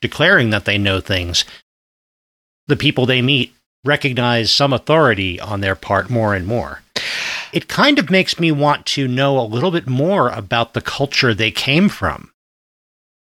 [0.01, 1.45] declaring that they know things,
[2.67, 3.53] the people they meet
[3.85, 6.81] recognize some authority on their part more and more.
[7.51, 11.33] It kind of makes me want to know a little bit more about the culture
[11.33, 12.31] they came from.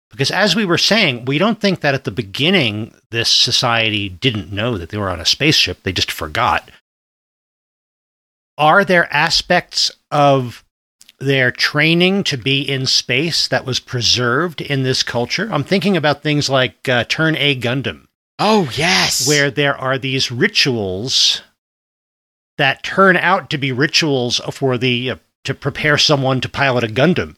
[0.09, 4.51] Because as we were saying, we don't think that at the beginning this society didn't
[4.51, 6.69] know that they were on a spaceship, they just forgot.
[8.57, 10.63] Are there aspects of
[11.19, 15.49] their training to be in space that was preserved in this culture?
[15.51, 18.07] I'm thinking about things like uh, Turn A Gundam,
[18.39, 21.41] oh yes where there are these rituals
[22.57, 26.87] that turn out to be rituals for the uh, to prepare someone to pilot a
[26.87, 27.35] Gundam,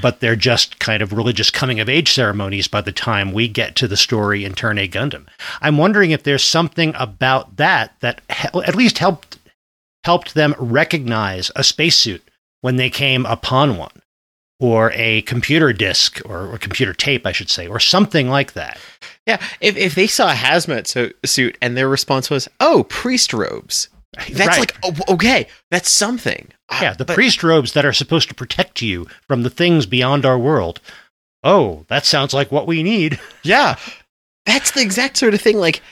[0.00, 3.74] but they're just kind of religious coming of age ceremonies by the time we get
[3.76, 5.26] to the story in Turn A Gundam.
[5.60, 9.38] I'm wondering if there's something about that that he- at least helped
[10.04, 12.28] helped them recognize a spacesuit
[12.62, 13.92] when they came upon one.
[14.58, 18.78] Or a computer disk, or a computer tape, I should say, or something like that.
[19.26, 23.32] yeah if, if they saw a hazmat so- suit and their response was oh priest
[23.32, 23.88] robes
[24.30, 24.60] that's Right.
[24.60, 28.34] like oh, okay that's something ah, Yeah, the But- priest robes that are supposed to
[28.36, 30.80] protect you from the things beyond our world.
[31.44, 33.18] Oh, that sounds like what we need.
[33.42, 33.76] Yeah.
[34.46, 35.56] that's the exact sort of thing.
[35.58, 35.82] Like,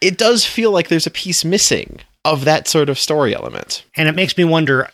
[0.00, 3.84] it does feel like there's a piece missing of that sort of story element.
[3.96, 4.90] and it makes me wonder.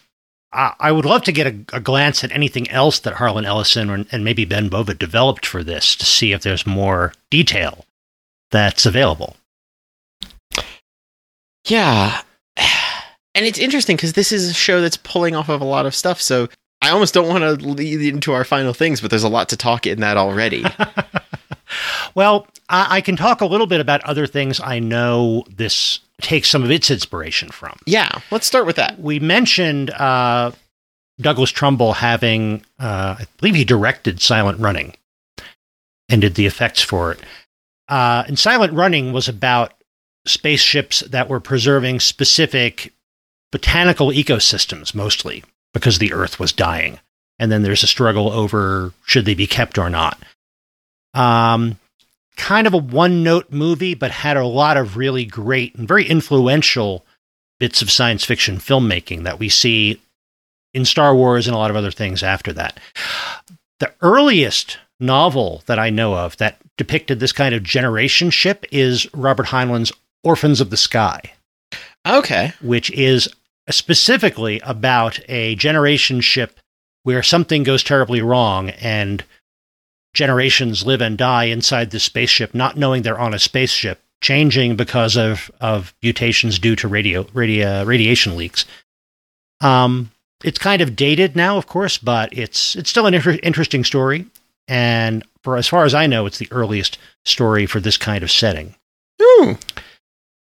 [0.52, 3.90] I I would love to get a, a glance at anything else that Harlan Ellison
[3.90, 7.84] or, and maybe Ben Bova developed for this to see if there's more detail
[8.50, 9.36] that's available.
[11.66, 12.22] Yeah.
[13.32, 15.94] And it's interesting because this is a show that's pulling off of a lot of
[15.94, 16.20] stuff.
[16.20, 16.48] So
[16.82, 19.56] I almost don't want to lead into our final things, but there's a lot to
[19.56, 20.64] talk in that already.
[22.14, 26.48] Well, I, I can talk a little bit about other things I know this takes
[26.48, 27.76] some of its inspiration from.
[27.86, 29.00] yeah, let's start with that.
[29.00, 30.52] We mentioned uh,
[31.20, 34.94] Douglas Trumbull having, uh, I believe he directed Silent Running
[36.08, 37.20] and did the effects for it.
[37.88, 39.74] Uh, and Silent Running was about
[40.26, 42.92] spaceships that were preserving specific
[43.52, 46.98] botanical ecosystems, mostly because the Earth was dying.
[47.38, 50.18] And then there's a struggle over should they be kept or not.
[51.14, 51.78] Um,
[52.40, 56.06] kind of a one note movie, but had a lot of really great and very
[56.06, 57.04] influential
[57.58, 60.00] bits of science fiction filmmaking that we see
[60.72, 62.78] in Star Wars and a lot of other things after that.
[63.80, 69.06] The earliest novel that I know of that depicted this kind of generation ship is
[69.14, 69.92] Robert Heinlein's
[70.24, 71.20] Orphans of the Sky,
[72.06, 72.52] Okay.
[72.62, 73.28] which is
[73.68, 76.58] specifically about a generation ship
[77.02, 79.24] where something goes terribly wrong and
[80.14, 85.16] generations live and die inside the spaceship, not knowing they're on a spaceship, changing because
[85.16, 88.64] of, of mutations due to radio, radio radiation leaks.
[89.60, 90.10] Um,
[90.42, 94.26] it's kind of dated now, of course, but it's it's still an inter- interesting story.
[94.68, 98.30] And for as far as I know, it's the earliest story for this kind of
[98.30, 98.74] setting.
[99.20, 99.58] Ooh.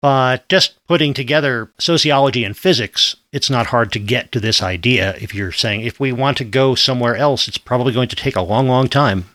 [0.00, 5.14] But just putting together sociology and physics, it's not hard to get to this idea.
[5.20, 8.34] If you're saying if we want to go somewhere else, it's probably going to take
[8.34, 9.26] a long, long time.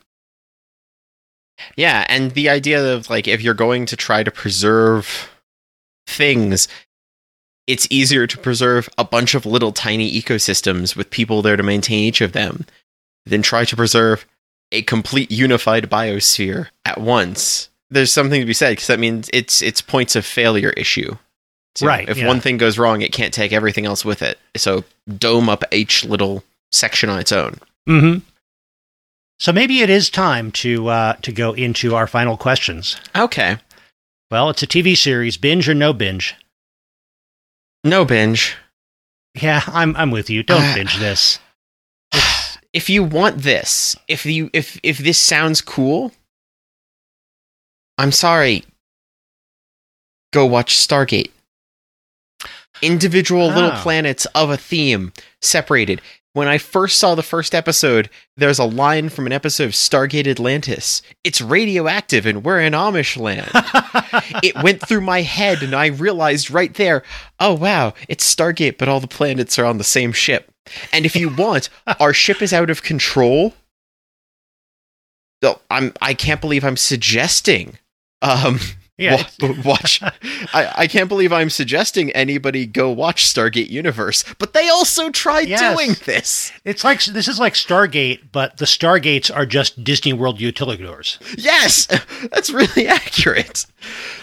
[1.75, 5.29] Yeah, and the idea of like if you're going to try to preserve
[6.05, 6.67] things,
[7.65, 11.99] it's easier to preserve a bunch of little tiny ecosystems with people there to maintain
[11.99, 12.65] each of them
[13.25, 14.25] than try to preserve
[14.71, 17.69] a complete unified biosphere at once.
[17.89, 21.15] There's something to be said because that means it's it's points of failure issue.
[21.75, 22.27] So Right, If yeah.
[22.27, 24.39] one thing goes wrong, it can't take everything else with it.
[24.55, 24.83] So
[25.17, 27.59] dome up each little section on its own.
[27.87, 28.19] Mm-hmm.
[29.39, 32.95] So maybe it is time to uh, to go into our final questions.
[33.15, 33.57] Okay.
[34.31, 36.35] Well, it's a TV series, binge or no binge.
[37.83, 38.55] No binge.
[39.39, 40.43] Yeah, I'm I'm with you.
[40.43, 41.39] Don't Uh, binge this.
[42.73, 46.11] if you want this, if you if if this sounds cool,
[47.97, 48.63] I'm sorry.
[50.33, 51.31] Go watch Stargate.
[52.81, 53.79] Individual little Oh.
[53.81, 56.01] planets of a theme, separated.
[56.37, 60.27] When I first saw the first episode, there's a line from an episode of Stargate
[60.27, 61.01] Atlantis.
[61.23, 63.49] It's radioactive and we're in Amish land.
[64.43, 67.01] it went through my head and I realized right there,
[67.39, 70.51] oh wow, it's Stargate, but all the planets are on the same ship.
[70.93, 71.69] And if you want,
[71.99, 73.55] our ship is out of control.
[75.43, 77.79] So I'm I can't believe I'm suggesting
[78.21, 78.59] um
[78.97, 84.53] Yeah, wa- watch I, I can't believe I'm suggesting anybody go watch Stargate Universe, but
[84.53, 85.75] they also tried Yes.
[85.75, 86.51] doing this.
[86.65, 91.17] it's like this is like Stargate, but the Stargates are just Disney World utilidors.
[91.37, 91.85] Yes,
[92.31, 93.65] that's really accurate.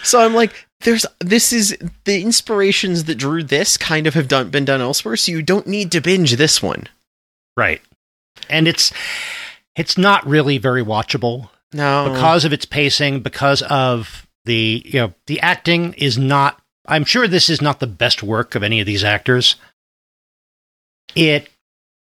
[0.03, 4.49] So I'm like, there's this is the inspirations that drew this kind of have done
[4.49, 6.89] been done elsewhere, so you don't need to binge this one.
[7.55, 7.81] Right.
[8.49, 8.91] And it's
[9.77, 15.13] it's not really very watchable No, because of its pacing, because of the you know,
[15.27, 18.85] the acting is not I'm sure this is not the best work of any of
[18.85, 19.55] these actors.
[21.15, 21.49] It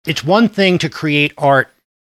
[0.06, 1.70] it's one thing to create art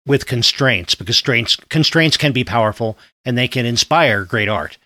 [0.07, 4.79] with constraints because constraints constraints can be powerful and they can inspire great art.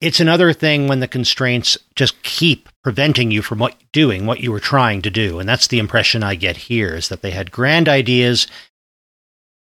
[0.00, 4.52] It's another thing when the constraints just keep preventing you from what doing what you
[4.52, 7.50] were trying to do, and that's the impression I get here is that they had
[7.50, 8.46] grand ideas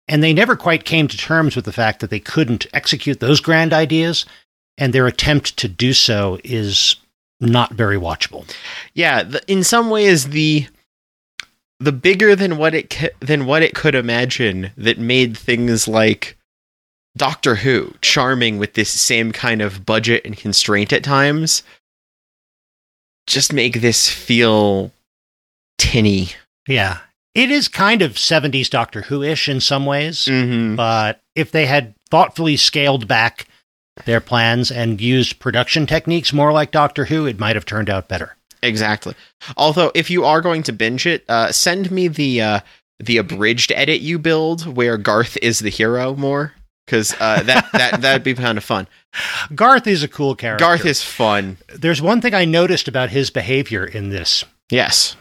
[0.08, 3.40] and they never quite came to terms with the fact that they couldn't execute those
[3.40, 4.24] grand ideas,
[4.78, 6.96] and their attempt to do so is
[7.40, 8.44] not very watchable.
[8.94, 10.66] yeah, the, in some ways the
[11.78, 16.36] the bigger than what it ca- than what it could imagine that made things like
[17.16, 21.62] Doctor Who charming with this same kind of budget and constraint at times
[23.26, 24.92] just make this feel
[25.78, 26.28] tinny.
[26.68, 26.98] Yeah.
[27.34, 30.76] It is kind of 70s Doctor Who ish in some ways, Mm-hmm.
[30.76, 33.46] but if they had thoughtfully scaled back
[34.04, 38.08] their plans and used production techniques more like Doctor Who, it might have turned out
[38.08, 38.36] better.
[38.62, 39.14] Exactly.
[39.56, 42.60] Although, if you are going to binge it, uh, send me the uh,
[42.98, 46.52] the abridged edit you build where Garth is the hero more.
[46.86, 48.86] because uh, that that that'd be kind of fun.
[49.54, 50.64] Garth is a cool character.
[50.64, 51.58] Garth is fun.
[51.74, 54.44] There's one thing I noticed about his behavior in this.
[54.70, 55.16] Yes.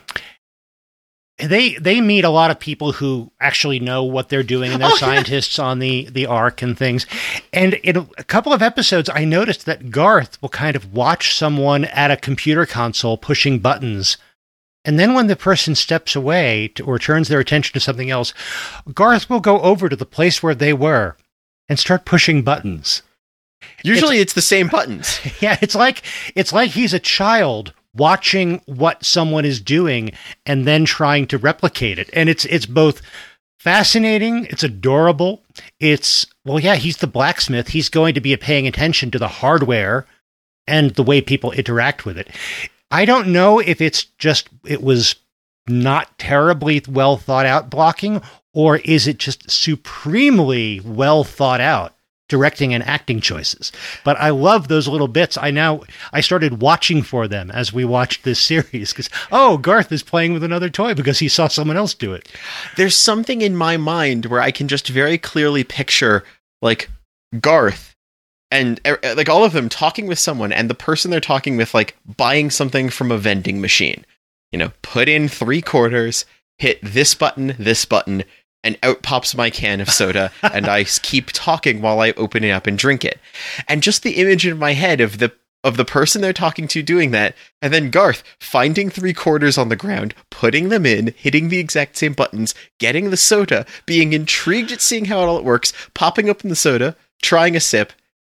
[1.38, 4.88] They they meet a lot of people who actually know what they're doing, and they're
[4.92, 5.00] Oh, yeah.
[5.00, 7.06] scientists on the the Ark and things.
[7.52, 11.86] And in a couple of episodes, I noticed that Garth will kind of watch someone
[11.86, 14.18] at a computer console pushing buttons.
[14.86, 18.34] And then when the person steps away to, or turns their attention to something else,
[18.94, 21.18] Garth will go over to the place where they were
[21.68, 23.02] and start pushing buttons.
[23.84, 25.20] Usually it's, the same buttons.
[25.42, 26.04] Yeah, it's like
[26.36, 30.12] it's like he's a child watching what someone is doing
[30.46, 32.10] and then trying to replicate it.
[32.14, 33.02] And it's it's both
[33.60, 35.44] fascinating, it's adorable.
[35.80, 37.70] It's well, yeah, he's the blacksmith.
[37.70, 40.06] He's going to be paying attention to the hardware
[40.68, 42.30] and the way people interact with it.
[42.92, 45.16] I don't know if it's just it was
[45.68, 48.22] not terribly well thought out blocking
[48.54, 51.95] or is it just supremely well thought out
[52.28, 53.72] directing and acting choices.
[54.04, 55.38] But I love those little bits.
[55.38, 59.92] I now I started watching for them as we watched this series because oh, Garth
[59.92, 62.32] is playing with another toy because he saw someone else do it.
[62.78, 66.24] There's something in my mind where I can just very clearly picture
[66.62, 66.90] like
[67.40, 67.96] Garth
[68.52, 71.96] and like all of them talking with someone and the person they're talking with like
[72.18, 74.06] buying something from a vending machine.
[74.52, 76.26] You know, put in 3 quarters,
[76.58, 78.24] hit this button, this button,
[78.66, 82.52] and out pops my can of soda and I keep talking while I open it
[82.52, 83.20] up and drink it.
[83.70, 85.32] And just the image in my head of the
[85.64, 89.70] of the person they're talking to doing that, and then Garth finding three quarters on
[89.70, 94.72] the ground, putting them in, hitting the exact same buttons, getting the soda, being intrigued
[94.72, 97.94] at seeing how it all works, popping open the soda, trying a sip,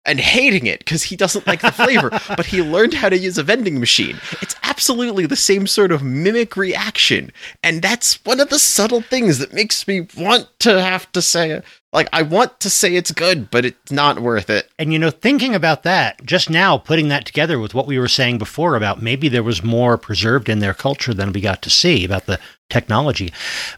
[0.09, 3.37] and hating it because he doesn't like the flavor, but he learned how to use
[3.37, 4.17] a vending machine.
[4.41, 7.31] It's absolutely the same sort of mimic reaction.
[7.61, 11.61] And that's one of the subtle things that makes me want to have to say,
[11.93, 14.67] like, I want to say it's good, but it's not worth it.
[14.79, 18.07] And you know, thinking about that, just now putting that together with what we were
[18.07, 21.69] saying before about maybe there was more preserved in their culture than we got to
[21.69, 22.39] see about the
[22.69, 23.31] technology.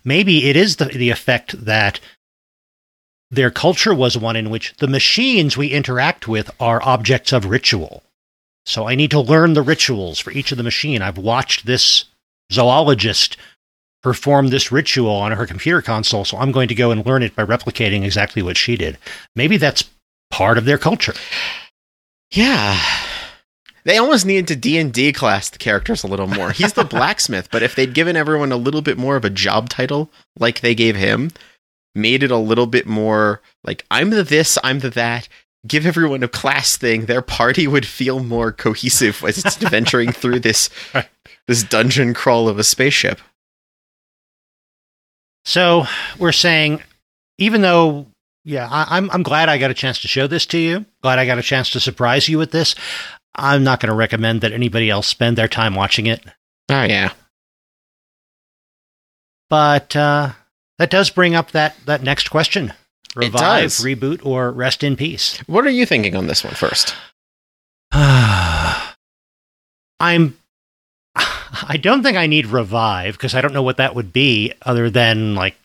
[0.05, 1.99] Maybe it is the, the effect that
[3.31, 8.03] their culture was one in which the machines we interact with are objects of ritual.
[8.65, 11.01] So I need to learn the rituals for each of the machine.
[11.01, 12.05] I've watched this
[12.51, 13.37] zoologist
[14.03, 17.35] perform this ritual on her computer console, so I'm going to go and learn it
[17.35, 18.97] by replicating exactly what she did.
[19.35, 19.89] Maybe that's
[20.29, 21.13] part of their culture.
[22.31, 22.79] Yeah.
[23.83, 26.51] They almost needed to D and D class the characters a little more.
[26.51, 29.69] He's the blacksmith, but if they'd given everyone a little bit more of a job
[29.69, 31.31] title, like they gave him,
[31.95, 35.27] made it a little bit more like I'm the this, I'm the that.
[35.67, 37.05] Give everyone a class thing.
[37.05, 41.07] Their party would feel more cohesive as it's adventuring through this Right.
[41.47, 43.19] this dungeon crawl of a spaceship.
[45.45, 45.85] So
[46.19, 46.81] we're saying,
[47.37, 48.07] even though,
[48.43, 50.85] yeah, I, I'm I'm glad I got a chance to show this to you.
[51.01, 52.75] Glad I got a chance to surprise you with this.
[53.35, 56.21] I'm not going to recommend that anybody else spend their time watching it,
[56.69, 57.11] Oh yeah.
[59.49, 60.31] but uh,
[60.81, 62.73] that does bring up that that next question:
[63.15, 65.37] revive, reboot, or rest in peace.
[65.45, 66.95] What are you thinking on this one first?
[67.91, 68.89] I'm.
[71.15, 74.89] I don't think I need revive because I don't know what that would be other
[74.89, 75.55] than like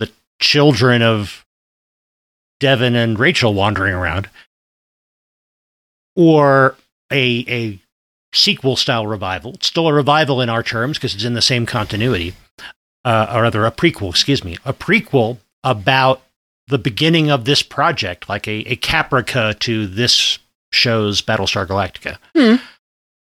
[0.00, 1.44] the children of
[2.58, 4.28] Devin and Rachel wandering around,
[6.16, 6.74] or
[7.12, 7.78] a a
[8.34, 9.54] sequel style revival.
[9.54, 12.34] It's still a revival in our terms because it's in the same continuity,
[13.04, 14.10] uh, or rather a prequel.
[14.10, 16.22] Excuse me, a prequel about
[16.68, 20.38] the beginning of this project, like a, a caprica to this
[20.72, 22.18] show's Battlestar Galactica.
[22.36, 22.56] Hmm.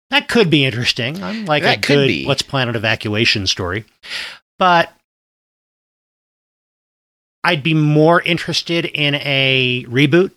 [0.10, 1.22] That could be interesting.
[1.24, 2.26] I'm like a could good be.
[2.26, 3.86] Let's Planet Evacuation story.
[4.58, 4.92] But
[7.44, 10.32] I'd be more interested in a reboot,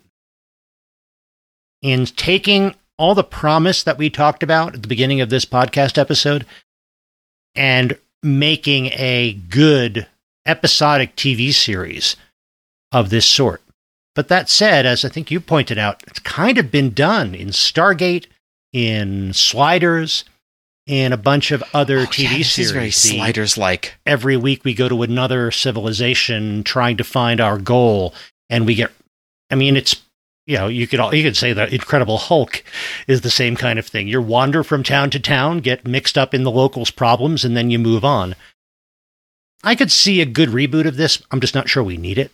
[1.83, 5.97] in taking all the promise that we talked about at the beginning of this podcast
[5.97, 6.45] episode
[7.55, 10.07] and making a good
[10.47, 12.17] episodic TV series
[12.93, 13.63] of this sort.
[14.15, 17.49] But that said, as I think you pointed out, it's kind of been done in
[17.49, 18.27] Stargate,
[18.73, 20.25] in Sliders,
[20.87, 22.67] in a bunch of other Oh, TV yeah, this series.
[22.67, 23.95] is very sliders like.
[24.07, 28.15] every week we go to another civilization trying to find our goal
[28.49, 28.91] and we get
[29.51, 30.03] i mean it's
[30.49, 32.65] you know you could all you could say that incredible hulk
[33.07, 36.35] is the same kind of thing you wander from town to town get mixed up
[36.35, 38.35] in the locals problems and then you move on
[39.63, 42.33] i could see a good reboot of this i'm just not sure we need it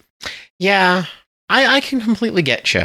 [0.59, 1.05] Yeah,
[1.51, 2.85] I, I can completely get you.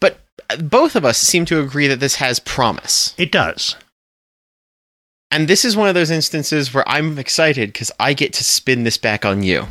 [0.00, 0.18] But
[0.50, 3.14] uh, both of us seem to agree that this has promise.
[3.16, 3.76] it does
[5.30, 8.82] And this is one of those instances where I'm excited because I get to spin
[8.84, 9.68] this back on you.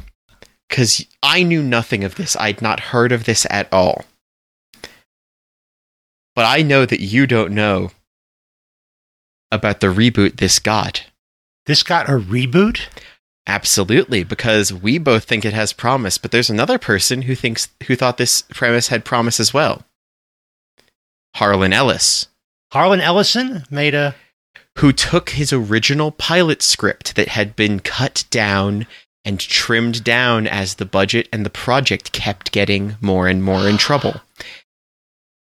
[0.70, 2.36] because I knew nothing of this.
[2.38, 4.06] I'd not heard of this at all.
[6.40, 7.92] But I know that you don't know
[9.52, 11.04] about the reboot this got.
[11.66, 12.88] This got a reboot?
[13.46, 17.96] Absolutely, because we both think it has promise, but there's another person who thinks who
[17.98, 19.84] thought this premise had promise as well.
[21.36, 22.28] Harlan Ellis,
[22.72, 24.16] Harlan Ellison made a.
[24.78, 28.88] who took his original pilot script that had been cut down
[29.26, 33.76] and trimmed down as the budget and the project kept getting more and more in
[33.76, 34.22] trouble.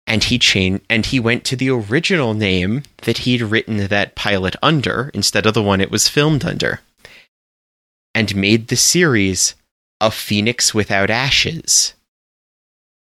[0.07, 4.55] And he changed and he went to the original name that he'd written that pilot
[4.63, 6.79] under instead of the one it was filmed under.
[8.15, 9.53] And made the series
[10.01, 11.93] A Phoenix Without Ashes,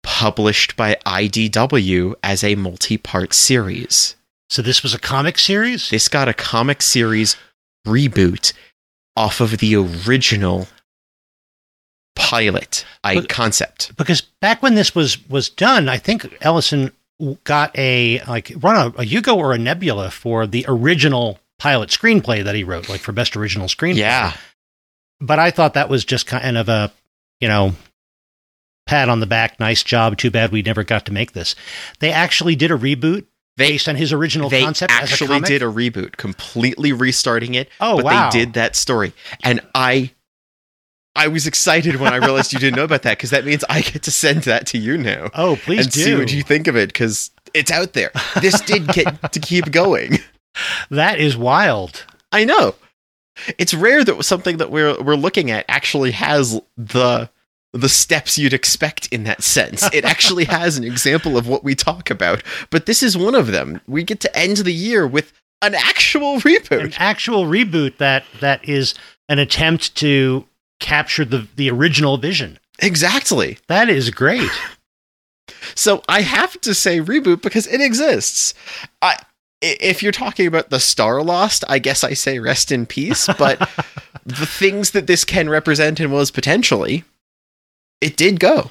[0.02, 4.16] published by IDW as a multi-part series.
[4.48, 5.90] So this was a comic series?
[5.90, 7.36] This got a comic series
[7.86, 8.52] reboot
[9.16, 10.68] off of the original
[12.16, 13.96] pilot I But- concept.
[13.96, 16.90] because back when this was was done, I think Ellison
[17.44, 22.42] got a like run a, a Hugo or a Nebula for the original pilot screenplay
[22.44, 23.98] that he wrote, like for best original screenplay.
[23.98, 24.32] Yeah.
[25.20, 26.92] but I thought that was just kind of a
[27.40, 27.72] you know
[28.86, 30.16] pat on the back, nice job.
[30.16, 31.54] Too bad we never got to make this.
[32.00, 33.24] They actually did a reboot
[33.56, 34.92] They based on his original they concept.
[34.92, 35.48] as a actually comic?
[35.48, 37.68] did a reboot, completely restarting it.
[37.80, 38.30] Oh, but wow.
[38.30, 39.12] they did that story,
[39.42, 40.12] and I,
[41.16, 43.80] I was excited when I realized you didn't know about that because that means I
[43.80, 46.00] get to send that to you now Oh, please and do.
[46.04, 48.10] see what you think of it because it's out there.
[48.40, 50.18] This did get to keep going.
[50.90, 52.04] that is wild.
[52.32, 52.74] I know.
[53.58, 57.28] It's rare that something that we're we're looking at actually has the
[57.72, 59.86] the steps you'd expect in that sense.
[59.92, 63.48] It actually has an example of what we talk about, but this is one of
[63.48, 63.80] them.
[63.86, 66.84] We get to end the year with an actual reboot.
[66.84, 68.94] An actual reboot that that is
[69.28, 70.46] an attempt to
[70.80, 72.58] capture the the original vision.
[72.78, 73.58] Exactly.
[73.68, 74.50] That is great.
[75.74, 78.52] So I have to say reboot because it exists.
[79.02, 79.18] I-
[79.62, 83.58] if you're talking about the Starlost, I guess I say rest in peace, but
[84.26, 87.04] the things that this can represent and was potentially
[88.00, 88.70] it did go.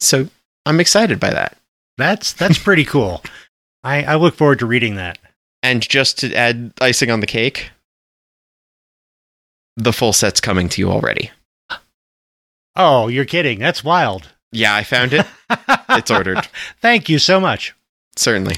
[0.00, 0.28] So
[0.66, 1.56] I'm excited by that.
[1.96, 3.22] That's that's pretty cool.
[3.84, 5.18] I, I look forward to reading that.
[5.62, 7.70] And just to add icing on the cake,
[9.80, 11.30] the full set's coming to you already.
[12.76, 13.58] Oh, you're kidding.
[13.58, 14.28] That's wild.
[14.52, 15.26] Yeah, I found it.
[15.92, 16.46] It's ordered.
[16.80, 17.74] Thank you so much.
[18.14, 18.54] Certainly.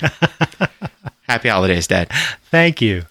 [1.23, 2.11] Happy holidays, Dad.
[2.51, 3.07] Thank you.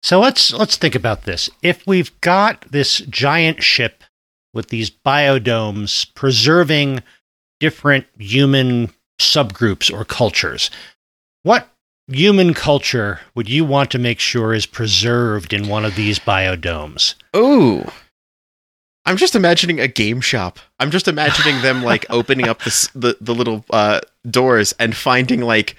[0.00, 1.50] so let's let's think about this.
[1.60, 4.04] If we've got this giant ship
[4.54, 7.02] with these biodomes preserving
[7.58, 8.90] different human
[9.20, 10.70] subgroups or cultures,
[11.42, 11.68] what
[12.08, 17.14] human culture would you want to make sure is preserved in one of these biodomes?
[17.36, 17.90] Ooh.
[19.04, 20.58] I'm just imagining a game shop.
[20.78, 24.00] I'm just imagining them like opening up the the, the little uh,
[24.30, 25.76] doors and finding like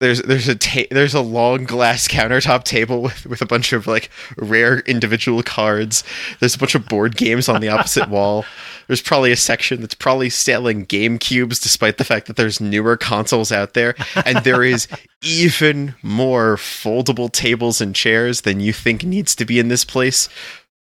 [0.00, 3.86] there's there's a ta- there's a long glass countertop table with with a bunch of
[3.86, 6.04] like rare individual cards.
[6.38, 8.44] There's a bunch of board games on the opposite wall.
[8.86, 12.96] There's probably a section that's probably selling game cubes despite the fact that there's newer
[12.96, 14.86] consoles out there and there is
[15.22, 20.28] even more foldable tables and chairs than you think needs to be in this place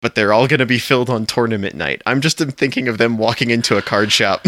[0.01, 2.03] but they're all going to be filled on tournament night.
[2.05, 4.47] I'm just thinking of them walking into a card shop.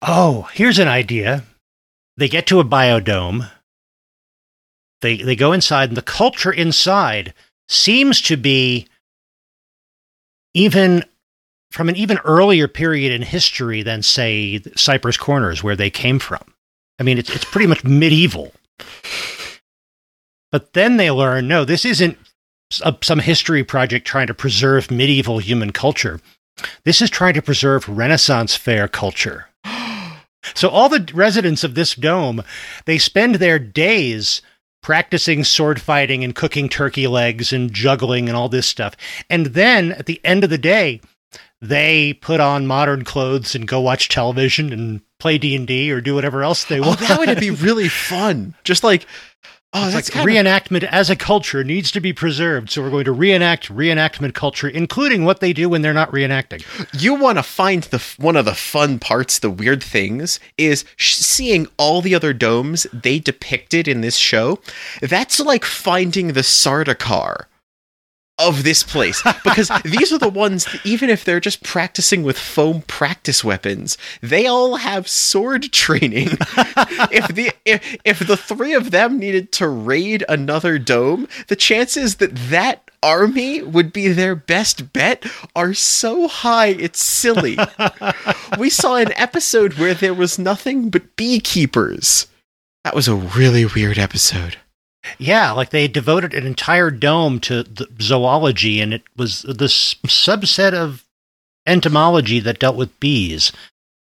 [0.00, 1.44] Oh, here's an idea.
[2.16, 3.50] They get to a biodome.
[5.04, 7.34] They they go inside, and the culture inside
[7.68, 8.88] seems to be
[10.54, 11.04] even
[11.70, 16.42] from an even earlier period in history than say Cypress Corners, where they came from.
[16.98, 18.54] I mean, it's it's pretty much medieval.
[20.50, 22.16] But then they learn, no, this isn't
[22.82, 26.18] a- some history project trying to preserve medieval human culture.
[26.84, 29.48] This is trying to preserve Renaissance fair culture.
[30.54, 32.42] So all the residents of this dome,
[32.84, 34.42] they spend their days
[34.84, 38.94] practicing sword fighting and cooking turkey legs and juggling and all this stuff.
[39.30, 41.00] And then at the end of the day,
[41.62, 46.42] they put on modern clothes and go watch television and play D&D or do whatever
[46.42, 47.00] else they Oh, want.
[47.00, 48.54] that would be really fun.
[48.62, 49.06] Just like,
[49.74, 52.70] oh, It's that's like kind of, reenactment as a culture needs to be preserved.
[52.70, 56.64] So we're going to reenact reenactment culture, including what they do when they're not reenacting.
[57.00, 61.66] you want to find the one of the fun parts, the weird things, is seeing
[61.76, 64.60] all the other domes they depicted in this show.
[65.02, 67.46] That's like finding the Sardaukar
[68.48, 72.38] of this place because these are the ones that even if they're just practicing with
[72.38, 76.28] foam practice weapons they all have sword training
[77.10, 82.16] if the if, if the three of them needed to raid another dome the chances
[82.16, 85.24] that that army would be their best bet
[85.54, 87.58] are so high it's silly.
[88.58, 92.26] we saw an episode where there was nothing but beekeepers.
[92.82, 94.56] That was a really weird episode.
[95.18, 100.72] Yeah, like they devoted an entire dome to the zoology, and it was this subset
[100.72, 101.04] of
[101.66, 103.52] entomology that dealt with bees.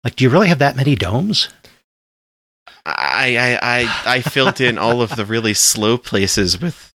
[0.05, 1.48] Like, do you really have that many domes?
[2.84, 6.92] I I I, I filled in all of the really slow places with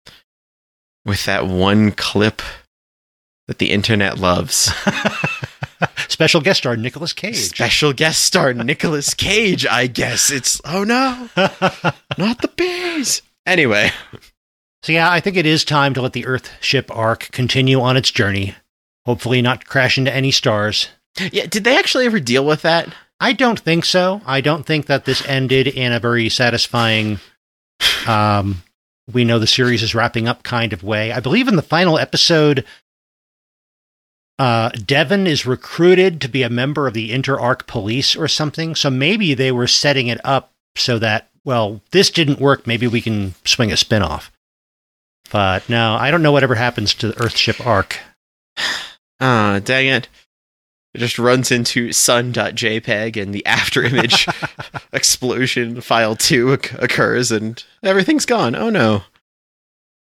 [1.04, 2.42] with that one clip
[3.46, 4.72] that the internet loves.
[6.09, 7.36] Special guest star Nicolas Cage.
[7.36, 10.30] Special guest star Nicolas Cage, I guess.
[10.30, 13.22] It's oh no, not the bees.
[13.47, 13.90] Anyway,
[14.82, 18.11] So yeah, I think it is time to let the Earthship Ark continue on its
[18.11, 18.55] journey.
[19.05, 20.88] Hopefully, not crash into any stars.
[21.32, 22.92] yeah, did they actually ever deal with that?
[23.18, 24.20] I don't think so.
[24.26, 27.18] I don't think that this ended in a very satisfying.
[28.07, 28.62] Um,
[29.12, 31.12] we know the series is wrapping up kind of way.
[31.12, 32.64] I believe in the final episode,
[34.38, 38.74] uh, Devon is recruited to be a member of the Inter Arc Police or something.
[38.74, 42.66] So maybe they were setting it up so that well, this didn't work.
[42.66, 44.28] Maybe we can swing a spinoff.
[45.30, 47.99] But no, I don't know whatever happens to the Earthship Ark.
[49.18, 50.09] Ah, dang it.
[50.92, 54.28] It just runs into sun.jpg and the after image
[54.92, 58.55] explosion file 2 occurs and everything's gone.
[58.55, 59.05] Oh no.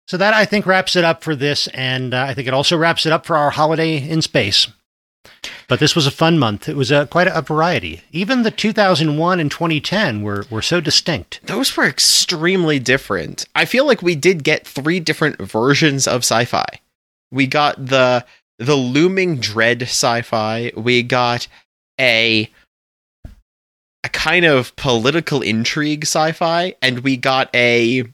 [0.08, 2.78] So that I think wraps it up for this, and uh, I think it also
[2.78, 4.68] wraps it up for our holiday in space.
[5.68, 6.68] But this was a fun month.
[6.68, 8.02] It was uh, quite a, a variety.
[8.12, 11.40] Even the 2001 and 2010 were were so distinct.
[11.44, 13.46] Those were extremely different.
[13.56, 16.80] I feel like we did get three different versions of sci-fi.
[17.32, 18.26] We got the
[18.58, 20.72] the looming dread sci-fi.
[20.76, 21.48] We got
[22.00, 22.50] a
[24.04, 28.06] a kind of political intrigue sci-fi, and we got a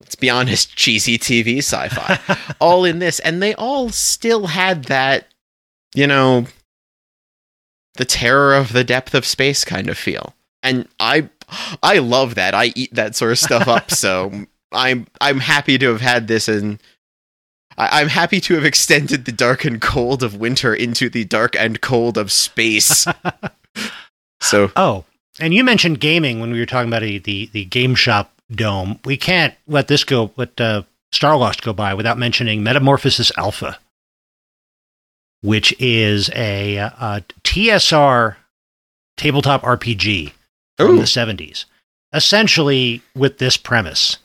[0.00, 2.18] let's be honest, cheesy TV sci-fi.
[2.60, 5.26] all in this, and they all still had that,
[5.94, 6.46] you know,
[7.94, 10.34] the terror of the depth of space kind of feel.
[10.62, 11.28] And I
[11.82, 12.54] I love that.
[12.54, 16.48] I eat that sort of stuff up, so I'm I'm happy to have had this
[16.48, 16.82] and
[17.76, 21.56] I, I'm happy to have extended the dark and cold of winter into the dark
[21.56, 23.06] and cold of space.
[24.40, 25.04] so Oh,
[25.40, 28.98] and you mentioned gaming when we were talking about a, the the game shop dome.
[29.04, 30.82] We can't let this go, let uh,
[31.12, 33.78] Starlost go by without mentioning Metamorphosis Alpha,
[35.40, 38.36] which is a, a TSR
[39.16, 40.32] tabletop RPG
[40.76, 41.64] from the 70s.
[42.12, 44.16] Essentially, with this premise.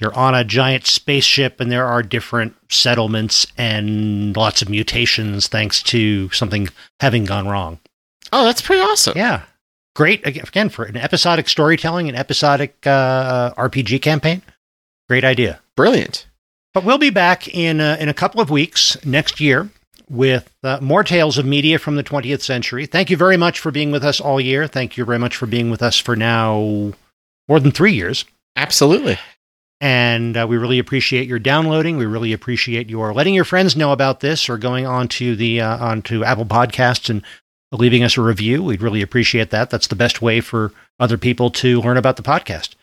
[0.00, 5.82] You're on a giant spaceship, and there are different settlements and lots of mutations thanks
[5.84, 6.68] to something
[7.00, 7.78] having gone wrong.
[8.32, 9.14] Oh, that's pretty awesome.
[9.16, 9.42] Yeah.
[9.96, 14.40] Great, again, for an episodic storytelling, an episodic uh, RPG campaign.
[15.08, 15.60] Great idea.
[15.76, 16.26] Brilliant.
[16.72, 19.68] But we'll be back in, uh, in a couple of weeks next year
[20.10, 22.84] with uh, more tales of media from the 20th century.
[22.84, 24.66] Thank you very much for being with us all year.
[24.66, 26.92] Thank you very much for being with us for now
[27.48, 28.24] more than three years.
[28.56, 29.18] Absolutely.
[29.80, 31.96] And uh, we really appreciate your downloading.
[31.96, 35.60] We really appreciate your letting your friends know about this or going on to the
[35.62, 37.22] uh, onto Apple Podcasts and
[37.72, 38.62] leaving us a review.
[38.62, 39.70] We'd really appreciate that.
[39.70, 42.74] That's the best way for other people to learn about the podcast.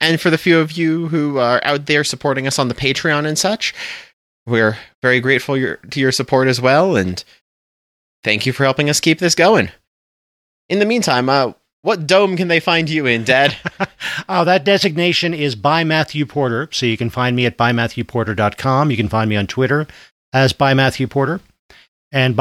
[0.00, 3.26] And for the few of you who are out there supporting us on the Patreon
[3.26, 3.74] and such,
[4.50, 6.96] we're very grateful your, to your support as well.
[6.96, 7.22] And
[8.24, 9.70] thank you for helping us keep this going.
[10.68, 13.56] In the meantime, uh, what dome can they find you in, Dad?
[14.28, 16.68] oh, that designation is by Matthew Porter.
[16.72, 18.90] So you can find me at bymatthewporter.com.
[18.90, 19.86] You can find me on Twitter
[20.32, 21.40] as by Matthew Porter.
[22.12, 22.36] And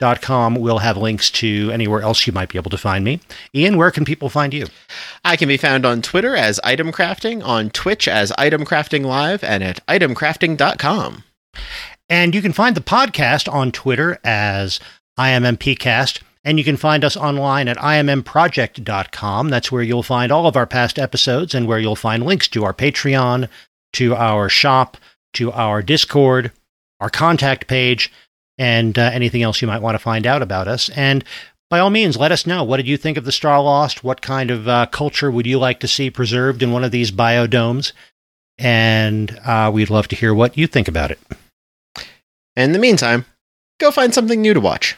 [0.00, 3.20] bymatthewporter.com will have links to anywhere else you might be able to find me.
[3.54, 4.66] Ian, where can people find you?
[5.24, 9.42] I can be found on Twitter as Item Crafting, on Twitch as Item Crafting Live,
[9.42, 11.24] and at itemcrafting.com.
[12.08, 14.78] And you can find the podcast on Twitter as
[15.18, 16.20] IMMPcast.
[16.44, 19.48] And you can find us online at immproject.com.
[19.48, 22.64] That's where you'll find all of our past episodes and where you'll find links to
[22.64, 23.48] our Patreon,
[23.94, 24.96] to our shop,
[25.32, 26.52] to our Discord,
[27.00, 28.12] our contact page,
[28.58, 30.88] and uh, anything else you might want to find out about us.
[30.90, 31.24] And
[31.68, 32.62] by all means, let us know.
[32.62, 34.02] What did you think of the Starlost?
[34.02, 37.10] What kind of uh, culture would you like to see preserved in one of these
[37.10, 37.92] biodomes?
[38.58, 41.18] And uh, we'd love to hear what you think about it.
[42.54, 43.26] In the meantime,
[43.78, 44.96] go find something new to watch.